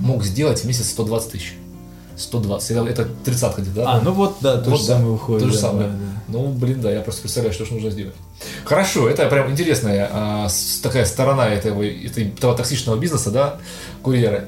мог 0.00 0.24
сделать 0.24 0.60
в 0.60 0.64
месяц 0.64 0.88
120 0.90 1.30
тысяч. 1.32 1.54
120. 2.16 2.76
Это, 2.88 3.08
тридцатка 3.24 3.62
где-то, 3.62 3.76
да? 3.76 3.92
А, 3.92 4.00
ну 4.00 4.12
вот, 4.12 4.36
да, 4.40 4.58
то 4.58 4.70
Вот 4.70 4.80
же 4.80 4.86
да, 4.86 4.94
самое. 4.94 5.18
То 5.18 5.38
же 5.40 5.52
да, 5.52 5.58
самое. 5.58 5.88
да, 5.88 5.94
да. 5.94 6.14
Ну, 6.28 6.48
блин, 6.48 6.80
да, 6.80 6.90
я 6.90 7.00
просто 7.00 7.22
представляю, 7.22 7.54
что 7.54 7.64
ж 7.64 7.70
нужно 7.70 7.90
сделать. 7.90 8.14
Хорошо, 8.64 9.08
это 9.08 9.26
прям 9.28 9.50
интересная 9.50 10.08
а, 10.10 10.48
такая 10.82 11.04
сторона 11.04 11.48
этого, 11.48 11.82
этого 11.82 12.56
токсичного 12.56 12.96
бизнеса, 12.96 13.30
да, 13.30 13.56
курьеры. 14.02 14.46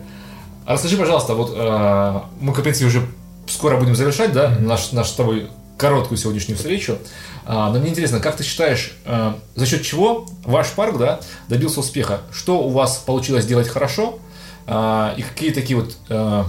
А 0.65 0.75
расскажи, 0.75 0.97
пожалуйста, 0.97 1.35
вот 1.35 1.53
а, 1.57 2.27
мы, 2.41 2.53
в 2.53 2.63
принципе, 2.63 2.87
уже 2.87 3.07
скоро 3.49 3.79
будем 3.79 3.95
завершать, 3.95 4.33
да, 4.33 4.57
наш, 4.59 4.93
наш 4.93 5.09
с 5.09 5.13
тобой 5.13 5.49
короткую 5.77 6.19
сегодняшнюю 6.19 6.57
встречу. 6.57 6.99
А, 7.45 7.71
но 7.71 7.79
мне 7.79 7.91
интересно, 7.91 8.21
как 8.21 8.37
ты 8.37 8.45
считаешь, 8.45 8.97
а, 9.05 9.39
за 9.55 9.67
счет 9.67 9.83
чего 9.83 10.27
ваш 10.45 10.71
парк, 10.71 10.99
да, 10.99 11.21
добился 11.49 11.81
успеха? 11.81 12.23
Что 12.33 12.63
у 12.63 12.71
вас 12.71 12.97
получилось 12.97 13.45
сделать 13.45 13.69
хорошо? 13.69 14.19
А, 14.67 15.15
и 15.17 15.23
какие 15.23 15.51
такие 15.51 15.79
вот 15.79 15.97
а, 16.09 16.47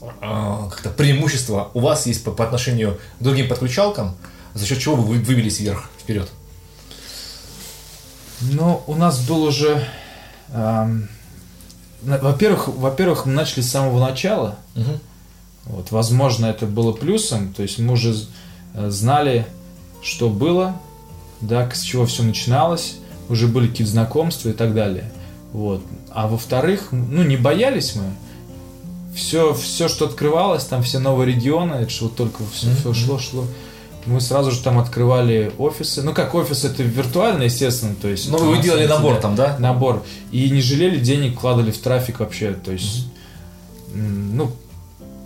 как-то 0.00 0.90
преимущества 0.90 1.70
у 1.74 1.80
вас 1.80 2.06
есть 2.06 2.24
по, 2.24 2.30
по 2.30 2.44
отношению 2.44 2.98
к 3.18 3.22
другим 3.22 3.48
подключалкам, 3.48 4.16
за 4.54 4.66
счет 4.66 4.78
чего 4.78 4.96
вы 4.96 5.02
вы- 5.04 5.22
выбились 5.22 5.60
вверх, 5.60 5.90
вперед? 5.98 6.28
Ну, 8.40 8.82
у 8.86 8.94
нас 8.94 9.20
был 9.20 9.42
уже... 9.42 9.86
эм, 10.52 11.08
во-первых, 12.02 12.68
во-первых, 12.68 13.26
мы 13.26 13.32
начали 13.32 13.60
с 13.60 13.70
самого 13.70 14.00
начала. 14.00 14.56
Вот, 15.66 15.90
возможно, 15.90 16.46
это 16.46 16.66
было 16.66 16.92
плюсом. 16.92 17.52
То 17.52 17.62
есть 17.62 17.78
мы 17.78 17.92
уже 17.92 18.16
э, 18.74 18.88
знали, 18.88 19.46
что 20.02 20.30
было, 20.30 20.80
да, 21.42 21.70
с 21.70 21.82
чего 21.82 22.06
все 22.06 22.22
начиналось, 22.22 22.96
уже 23.28 23.46
были 23.46 23.68
какие-то 23.68 23.92
знакомства 23.92 24.48
и 24.48 24.52
так 24.52 24.74
далее. 24.74 25.12
Вот. 25.52 25.82
А 26.10 26.26
во-вторых, 26.26 26.88
ну, 26.92 27.22
не 27.22 27.36
боялись 27.36 27.94
мы. 27.94 28.04
Все, 29.20 29.52
все, 29.52 29.86
что 29.88 30.06
открывалось, 30.06 30.64
там 30.64 30.82
все 30.82 30.98
новые 30.98 31.26
регионы, 31.34 31.74
это 31.74 31.90
же 31.90 32.04
вот 32.04 32.16
только 32.16 32.42
все, 32.54 32.68
Мгм. 32.68 32.94
шло, 32.94 33.18
шло. 33.18 33.46
Мы 34.06 34.18
сразу 34.22 34.50
же 34.50 34.60
там 34.62 34.78
открывали 34.78 35.52
офисы. 35.58 36.02
Ну, 36.02 36.14
как 36.14 36.34
офис, 36.34 36.64
это 36.64 36.82
виртуально, 36.82 37.42
естественно. 37.42 37.94
То 38.00 38.08
есть, 38.08 38.30
Ну, 38.30 38.38
вы 38.38 38.62
делали 38.62 38.86
набор 38.86 39.16
да, 39.16 39.20
там, 39.20 39.34
да? 39.36 39.56
набор. 39.58 40.02
И 40.32 40.48
не 40.48 40.62
жалели 40.62 40.98
денег, 40.98 41.36
вкладывали 41.36 41.70
в 41.70 41.76
трафик 41.78 42.20
вообще. 42.20 42.54
То 42.54 42.72
есть, 42.72 43.08
м, 43.92 44.36
ну, 44.38 44.52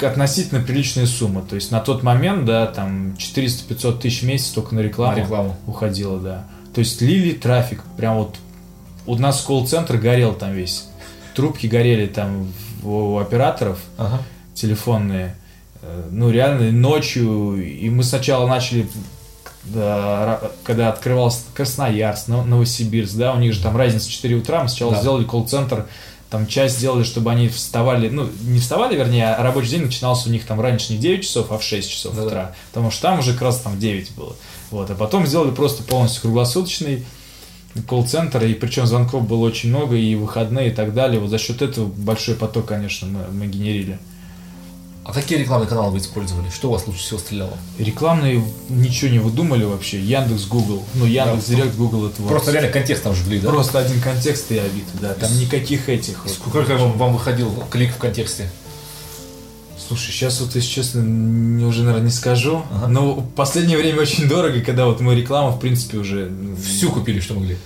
относительно 0.01 0.61
приличная 0.61 1.07
сумма. 1.07 1.43
То 1.43 1.55
есть 1.55 1.71
на 1.71 1.79
тот 1.79 2.03
момент, 2.03 2.47
да, 2.47 2.67
там 2.67 3.15
400-500 3.17 4.01
тысяч 4.01 4.23
в 4.23 4.27
месяц 4.27 4.49
только 4.49 4.75
на 4.75 4.81
рекламу, 4.81 5.17
На 5.17 5.21
рекламу. 5.21 5.57
уходило, 5.69 6.19
да. 6.19 6.45
То 6.75 6.81
есть 6.81 7.01
лили 7.01 7.31
трафик, 7.31 7.81
прям 7.97 8.17
вот 8.19 8.35
у 9.07 9.15
нас 9.17 9.41
колл-центр 9.41 9.99
горел 9.99 10.35
там 10.35 10.53
весь. 10.53 10.87
Трубки 11.37 11.69
горели 11.69 12.07
там 12.07 12.53
у 12.85 13.19
операторов 13.19 13.79
Ага. 13.99 14.23
телефонные. 14.55 15.37
Э, 15.83 16.05
Ну, 16.11 16.31
реально, 16.31 16.71
ночью. 16.73 17.57
И 17.65 17.89
мы 17.91 18.03
сначала 18.05 18.47
начали, 18.47 18.87
да, 19.65 20.41
когда 20.63 20.89
открывался 20.91 21.41
Красноярск, 21.55 22.29
Но- 22.29 22.45
Новосибирск, 22.45 23.15
да, 23.17 23.33
у 23.33 23.39
них 23.39 23.53
же 23.55 23.61
там 23.61 23.77
разница 23.77 24.09
4 24.11 24.37
утра, 24.37 24.63
мы 24.63 24.69
сначала 24.69 24.93
Да. 24.93 25.01
сделали 25.01 25.25
колл-центр, 25.25 25.87
там 26.31 26.47
часть 26.47 26.79
сделали, 26.79 27.05
чтобы 27.05 27.31
они 27.31 27.49
вставали, 27.49 28.09
ну, 28.09 28.29
не 28.43 28.59
вставали, 28.59 28.97
вернее, 28.97 29.35
а 29.35 29.43
рабочий 29.43 29.71
день 29.71 29.83
начинался 29.85 30.29
у 30.29 30.33
них 30.33 30.45
там 30.47 30.61
раньше 30.61 30.93
не 30.93 30.99
в 30.99 31.01
9 31.01 31.23
часов, 31.23 31.53
а 31.53 31.59
в 31.59 31.63
6 31.63 31.91
часов 31.91 32.15
Да-да. 32.15 32.27
утра, 32.27 32.55
потому 32.73 32.91
что 32.91 33.03
там 33.03 33.19
уже 33.21 33.33
как 33.33 33.43
раз 33.43 33.61
там 33.61 33.75
в 33.75 33.79
9 33.79 34.13
было. 34.17 34.35
Вот, 34.71 34.91
а 34.91 34.95
потом 34.95 35.27
сделали 35.27 35.51
просто 35.53 35.83
полностью 35.85 36.23
круглосуточный 36.23 37.05
колл-центр, 37.89 38.45
и 38.45 38.55
причем 38.55 38.87
звонков 38.87 39.27
было 39.27 39.45
очень 39.47 39.71
много, 39.71 39.97
и 39.97 40.15
выходные, 40.15 40.71
и 40.71 40.75
так 40.75 40.95
далее. 40.95 41.21
Вот 41.21 41.31
за 41.31 41.39
счет 41.39 41.63
этого 41.63 41.87
большой 41.87 42.35
поток, 42.35 42.67
конечно, 42.67 43.07
мы, 43.09 43.27
мы 43.33 43.47
генерили. 43.47 43.99
А 45.05 45.13
какие 45.13 45.39
рекламные 45.39 45.69
каналы 45.69 45.93
вы 45.93 45.99
использовали? 45.99 46.49
Что 46.49 46.69
у 46.69 46.73
вас 46.73 46.87
лучше 46.87 47.01
всего 47.01 47.19
стреляло? 47.19 47.53
Рекламные 47.79 48.43
ничего 48.71 49.11
не 49.11 49.19
выдумали 49.19 49.63
вообще. 49.65 50.01
Яндекс, 50.01 50.47
Google. 50.47 50.83
Ну, 50.95 51.05
Яндекс, 51.05 51.47
Да. 51.47 51.57
Директ, 51.57 51.77
Google 51.77 52.07
это 52.07 52.23
вот. 52.23 52.29
Просто 52.29 52.53
реально 52.53 52.71
контекст 52.71 53.03
там 53.03 53.15
жгли, 53.15 53.39
да? 53.39 53.51
Просто 53.51 53.81
один 53.81 54.01
контекст 54.01 54.51
и 54.51 54.57
Авито, 54.57 54.93
да. 55.03 55.13
Там 55.13 55.39
никаких 55.39 55.91
этих. 55.91 56.25
вот. 56.25 56.33
Сколько 56.33 56.77
вам, 56.79 56.97
вам 56.97 57.13
выходил 57.13 57.53
клик 57.71 57.93
в 57.93 57.99
контексте? 57.99 58.51
Слушай, 59.77 60.13
сейчас 60.13 60.41
вот, 60.41 60.55
если 60.55 60.69
честно, 60.69 61.01
уже, 61.67 61.83
наверное, 61.83 62.07
не 62.07 62.11
скажу. 62.13 62.63
Ага. 62.71 62.89
Но 62.89 63.15
в 63.15 63.29
последнее 63.33 63.77
время 63.77 64.01
очень 64.03 64.29
дорого, 64.29 64.61
когда 64.61 64.87
вот 64.87 65.01
мы 65.01 65.15
рекламу, 65.15 65.51
в 65.57 65.61
принципе, 65.61 65.99
уже... 65.99 66.29
ну, 66.31 66.57
Всю 66.57 66.91
купили, 66.91 67.21
что 67.21 67.35
могли. 67.35 67.57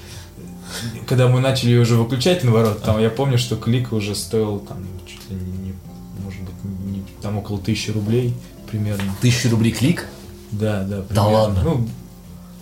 Когда 1.06 1.28
мы 1.28 1.40
начали 1.40 1.70
ее 1.70 1.80
уже 1.80 1.96
выключать 1.96 2.44
наоборот, 2.44 2.82
там 2.82 3.00
я 3.00 3.08
помню, 3.10 3.38
что 3.38 3.56
клик 3.56 3.92
уже 3.92 4.14
стоил 4.14 4.58
там 4.60 4.78
чуть 5.06 5.30
ли 5.30 5.36
не, 5.36 5.68
не- 5.68 5.74
может 6.22 6.40
быть, 6.42 6.54
не- 6.86 7.04
там 7.22 7.38
около 7.38 7.58
тысячи 7.58 7.90
рублей 7.90 8.34
примерно. 8.70 9.14
Тысячу 9.22 9.50
рублей 9.50 9.72
клик? 9.72 10.06
Да, 10.50 10.82
да. 10.84 10.98
Да 10.98 11.02
примерно. 11.02 11.30
ладно? 11.32 11.60
Ну, 11.64 11.88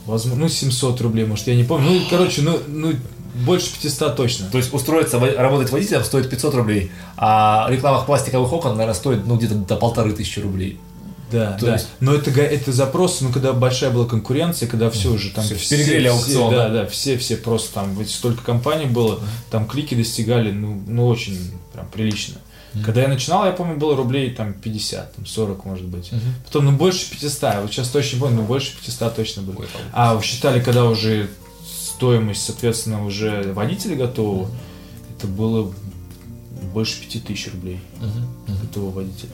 возможно, 0.06 0.42
ну 0.44 0.48
700 0.48 1.00
рублей, 1.00 1.26
может, 1.26 1.46
я 1.48 1.56
не 1.56 1.64
помню. 1.64 1.90
Ну, 1.90 2.00
короче, 2.08 2.42
ну, 2.42 2.58
ну 2.68 2.92
больше 3.44 3.72
500 3.72 4.16
точно. 4.16 4.46
То 4.50 4.58
есть 4.58 4.72
устроиться 4.72 5.18
работать 5.18 5.70
водителем 5.70 6.04
стоит 6.04 6.30
500 6.30 6.54
рублей, 6.54 6.90
а 7.16 7.66
реклама 7.70 8.04
пластиковых 8.04 8.52
окон, 8.52 8.72
наверное, 8.72 8.94
стоит 8.94 9.26
ну, 9.26 9.36
где-то 9.36 9.54
до 9.54 9.76
полторы 9.76 10.12
тысячи 10.12 10.40
рублей. 10.40 10.78
Да, 11.30 11.52
То 11.58 11.66
да. 11.66 11.72
есть- 11.74 11.88
Но 12.00 12.14
это, 12.14 12.30
это 12.40 12.72
запрос, 12.72 13.20
ну, 13.20 13.30
когда 13.30 13.52
большая 13.52 13.90
была 13.90 14.06
конкуренция, 14.06 14.68
когда 14.68 14.90
все 14.90 15.10
уже 15.10 15.30
там... 15.30 15.44
Всё, 15.44 15.76
перегрели 15.76 16.06
аукцион, 16.06 16.54
да? 16.54 16.68
да? 16.68 16.82
Да, 16.82 16.86
все, 16.86 17.18
все 17.18 17.36
просто 17.36 17.74
там, 17.74 17.98
ведь 17.98 18.10
столько 18.10 18.44
компаний 18.44 18.86
было, 18.86 19.18
там 19.50 19.66
клики 19.66 19.94
достигали, 19.94 20.52
ну, 20.52 20.80
ну 20.86 21.06
очень 21.06 21.36
прям 21.72 21.86
прилично. 21.88 22.36
Когда 22.84 23.02
я 23.02 23.08
начинал, 23.08 23.46
я 23.46 23.52
помню, 23.52 23.76
было 23.76 23.96
рублей 23.96 24.30
там 24.30 24.52
50, 24.52 25.14
там 25.16 25.24
40, 25.24 25.64
может 25.64 25.86
быть. 25.86 26.10
Потом, 26.44 26.66
ну, 26.66 26.72
больше 26.72 27.10
500, 27.10 27.62
вот 27.62 27.72
сейчас 27.72 27.88
точно 27.88 28.20
помню, 28.20 28.36
но 28.36 28.42
больше 28.42 28.76
500 28.76 29.16
точно 29.16 29.42
было. 29.42 29.56
Ой. 29.60 29.66
А 29.92 30.20
считали, 30.20 30.60
когда 30.60 30.84
уже 30.84 31.30
стоимость, 31.96 32.44
соответственно, 32.44 33.06
уже 33.06 33.54
водителя 33.54 33.96
готового, 33.96 34.50
это 35.16 35.26
было 35.26 35.72
больше 36.74 37.00
5000 37.00 37.54
рублей 37.54 37.80
готового 38.46 38.90
водителя. 38.90 39.30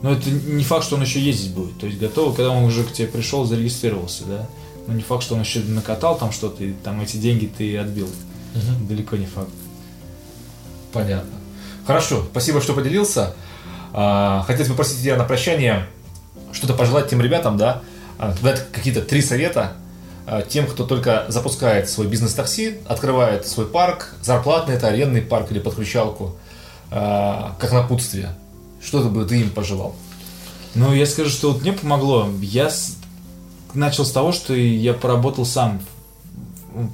Но 0.00 0.12
это 0.12 0.30
не 0.30 0.64
факт, 0.64 0.86
что 0.86 0.96
он 0.96 1.02
еще 1.02 1.20
ездить 1.20 1.52
будет. 1.52 1.78
То 1.78 1.86
есть 1.86 1.98
готовый, 1.98 2.34
когда 2.34 2.50
он 2.50 2.64
уже 2.64 2.84
к 2.84 2.92
тебе 2.92 3.06
пришел, 3.06 3.44
зарегистрировался, 3.44 4.24
да. 4.24 4.48
Но 4.86 4.94
не 4.94 5.02
факт, 5.02 5.22
что 5.22 5.34
он 5.34 5.40
еще 5.40 5.60
накатал 5.60 6.16
там 6.18 6.32
что-то, 6.32 6.64
и 6.64 6.72
там 6.72 7.00
эти 7.02 7.18
деньги 7.18 7.46
ты 7.46 7.76
отбил. 7.76 8.08
Далеко 8.88 9.16
не 9.16 9.26
факт. 9.26 9.50
Понятно. 10.92 11.38
Хорошо, 11.86 12.24
спасибо, 12.30 12.62
что 12.62 12.72
поделился. 12.72 13.34
А, 13.92 14.42
Хотелось 14.46 14.68
бы 14.68 14.74
попросить 14.74 15.02
тебя 15.02 15.16
на 15.16 15.24
прощание 15.24 15.86
что-то 16.52 16.72
пожелать 16.74 17.10
тем 17.10 17.20
ребятам, 17.20 17.56
да, 17.56 17.82
дать 18.42 18.70
какие-то 18.72 19.02
три 19.02 19.20
совета 19.20 19.76
тем, 20.48 20.66
кто 20.66 20.84
только 20.86 21.26
запускает 21.28 21.88
свой 21.90 22.06
бизнес-такси, 22.06 22.76
открывает 22.86 23.46
свой 23.46 23.66
парк, 23.66 24.14
зарплатный 24.22 24.74
это 24.76 24.88
арендный 24.88 25.20
парк 25.22 25.50
или 25.52 25.58
подключалку, 25.58 26.36
а, 26.90 27.54
как 27.58 27.72
напутствие. 27.72 28.34
Что 28.82 29.02
ты 29.02 29.08
бы 29.08 29.24
ты 29.24 29.40
им 29.40 29.50
пожелал? 29.50 29.94
Ну, 30.74 30.92
я 30.94 31.06
скажу, 31.06 31.30
что 31.30 31.52
вот 31.52 31.62
мне 31.62 31.72
помогло. 31.72 32.28
Я 32.40 32.70
с- 32.70 32.96
начал 33.74 34.04
с 34.04 34.12
того, 34.12 34.32
что 34.32 34.54
я 34.54 34.92
поработал 34.94 35.44
сам. 35.46 35.80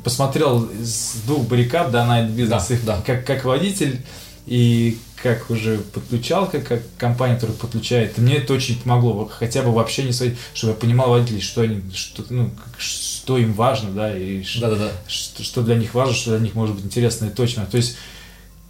Посмотрел 0.04 0.68
с 0.82 1.14
двух 1.26 1.46
баррикад, 1.46 1.90
да, 1.90 2.04
на 2.04 2.22
бизнес, 2.22 2.68
Да, 2.68 2.96
да. 2.96 2.98
Как, 3.06 3.24
как 3.24 3.44
водитель 3.44 4.04
и 4.46 4.98
как 5.22 5.50
уже 5.50 5.78
подключалка, 5.78 6.60
как 6.60 6.82
компания, 6.96 7.34
которая 7.34 7.56
подключает. 7.56 8.16
Мне 8.18 8.36
это 8.36 8.54
очень 8.54 8.80
помогло, 8.80 9.30
хотя 9.30 9.62
бы 9.62 9.70
вообще 9.72 10.04
не 10.04 10.12
свои, 10.12 10.32
чтобы 10.54 10.72
я 10.72 10.78
понимал 10.78 11.10
водителей, 11.10 11.40
что 11.42 11.60
они, 11.60 11.82
что, 11.94 12.24
ну, 12.30 12.50
что 12.78 13.36
им 13.36 13.52
важно, 13.52 13.90
да, 13.90 14.16
и 14.16 14.42
ш- 14.42 14.60
Да-да-да. 14.60 14.92
что, 15.08 15.42
что 15.42 15.62
для 15.62 15.74
них 15.74 15.92
важно, 15.94 16.14
что 16.14 16.30
для 16.30 16.40
них 16.40 16.54
может 16.54 16.74
быть 16.76 16.86
интересно 16.86 17.26
и 17.26 17.30
точно. 17.30 17.66
То 17.66 17.76
есть, 17.76 17.96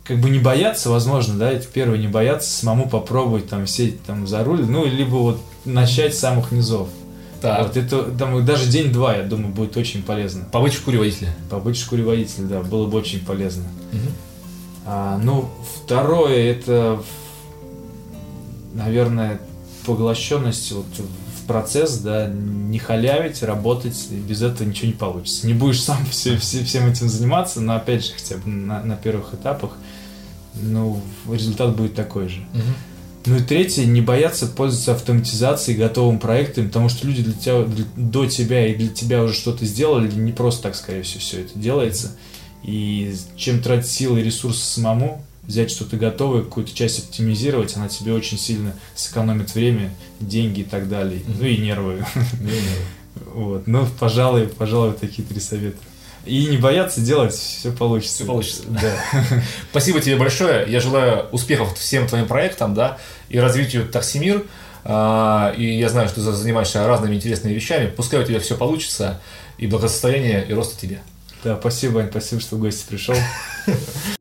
как 0.02 0.18
бы 0.20 0.28
не 0.28 0.40
бояться, 0.40 0.90
возможно, 0.90 1.35
да, 1.38 1.52
это 1.52 1.66
первое, 1.68 1.98
не 1.98 2.09
бояться, 2.09 2.50
самому 2.50 2.88
попробовать 2.88 3.48
там 3.48 3.66
сесть 3.68 4.02
там 4.02 4.26
за 4.26 4.42
руль, 4.42 4.64
ну, 4.66 4.85
либо 4.85 5.14
вот 5.16 5.40
начать 5.64 6.16
с 6.16 6.18
самых 6.18 6.50
низов. 6.50 6.88
Так. 7.40 7.62
Вот 7.68 7.76
это 7.76 8.02
там 8.02 8.44
даже 8.44 8.68
день-два, 8.68 9.16
я 9.16 9.22
думаю, 9.22 9.54
будет 9.54 9.76
очень 9.76 10.02
полезно. 10.02 10.44
Побыть 10.52 10.74
в 10.74 10.76
шкуре 10.78 10.98
водителя. 10.98 11.35
Побыть 11.48 11.76
в 11.76 11.80
шкуре 11.80 12.02
водителя, 12.02 12.44
да, 12.46 12.61
было 12.61 12.87
бы 12.87 12.98
очень 12.98 13.20
полезно. 13.20 13.64
А, 14.92 15.18
ну, 15.22 15.48
второе, 15.85 16.50
это, 16.50 17.00
наверное, 18.74 19.40
поглощенность 19.87 20.72
вот 20.72 20.87
в 20.98 21.46
процесс, 21.46 21.98
да, 21.98 22.26
не 22.29 22.81
халявить, 22.81 23.44
работать, 23.44 24.09
и 24.11 24.14
без 24.16 24.42
этого 24.42 24.66
ничего 24.66 24.88
не 24.88 24.92
получится. 24.94 25.46
Не 25.46 25.55
будешь 25.55 25.81
сам 25.81 26.05
все, 26.11 26.37
все- 26.38 26.64
всем 26.64 26.88
этим 26.90 27.09
заниматься, 27.09 27.61
но 27.61 27.76
опять 27.76 28.05
же, 28.05 28.12
хотя 28.14 28.37
бы 28.38 28.48
на, 28.48 28.83
на 28.83 28.96
первых 28.96 29.33
этапах, 29.33 29.76
ну, 30.61 31.00
результат 31.31 31.76
будет 31.76 31.94
такой 31.94 32.29
же. 32.29 32.44
Ну 33.26 33.37
и 33.37 33.40
третье, 33.42 33.85
не 33.85 34.00
бояться 34.00 34.48
пользоваться 34.48 34.92
автоматизацией, 34.92 35.79
готовым 35.79 36.18
проектом, 36.18 36.66
потому 36.66 36.88
что 36.88 37.07
люди 37.07 37.22
для 37.22 37.35
тебя, 37.35 37.62
для- 37.62 37.85
до 37.94 38.26
тебя 38.26 38.66
и 38.66 38.74
для 38.74 38.88
тебя 38.88 39.22
уже 39.22 39.35
что-то 39.35 39.64
сделали, 39.66 40.11
не 40.11 40.33
просто 40.33 40.64
так, 40.64 40.74
скорее 40.74 41.03
всего, 41.03 41.20
все 41.20 41.42
это 41.42 41.57
делается. 41.57 42.16
И 42.62 43.14
чем 43.36 43.62
тратить 43.62 43.90
силы 43.90 44.20
и 44.20 44.22
ресурсы 44.22 44.62
самому, 44.62 45.24
взять 45.44 45.70
что-то 45.70 45.96
готовое, 45.96 46.42
какую-то 46.42 46.74
часть 46.74 47.00
оптимизировать, 47.00 47.76
она 47.76 47.88
тебе 47.88 48.12
очень 48.12 48.38
сильно 48.38 48.74
сэкономит 48.94 49.54
время, 49.54 49.90
деньги 50.20 50.60
и 50.60 50.64
так 50.64 50.88
далее. 50.88 51.22
Ну 51.26 51.44
и 51.44 51.56
нервы. 51.56 52.04
Вот. 53.34 53.66
Ну, 53.66 53.86
пожалуй, 53.98 54.46
пожалуй, 54.46 54.92
такие 54.92 55.26
три 55.26 55.40
совета. 55.40 55.76
И 56.24 56.46
не 56.46 56.58
бояться 56.58 57.00
делать, 57.00 57.34
все 57.34 57.72
получится. 57.72 58.16
Всё 58.16 58.26
получится. 58.26 58.62
Да. 58.68 58.94
Спасибо 59.70 60.00
тебе 60.00 60.16
большое. 60.16 60.70
Я 60.70 60.80
желаю 60.80 61.26
успехов 61.32 61.76
всем 61.78 62.06
твоим 62.06 62.26
проектам, 62.26 62.74
да, 62.74 62.98
и 63.28 63.38
развитию 63.38 63.88
Таксимир. 63.88 64.44
А, 64.84 65.52
И 65.56 65.78
я 65.78 65.88
знаю, 65.88 66.08
что 66.08 66.16
ты 66.16 66.32
занимаешься 66.32 66.86
разными 66.86 67.14
интересными 67.14 67.52
вещами. 67.52 67.86
Пускай 67.94 68.20
у 68.20 68.24
тебя 68.24 68.40
все 68.40 68.56
получится. 68.56 69.20
И 69.58 69.66
благосостояния, 69.66 70.42
и 70.48 70.52
роста 70.52 70.80
тебе. 70.80 71.00
Да, 71.42 71.57
спасибо, 71.59 72.00
Ань, 72.00 72.11
спасибо, 72.11 72.40
что 72.40 72.57
в 72.57 72.61
гости 72.61 72.87
пришел. 72.88 73.16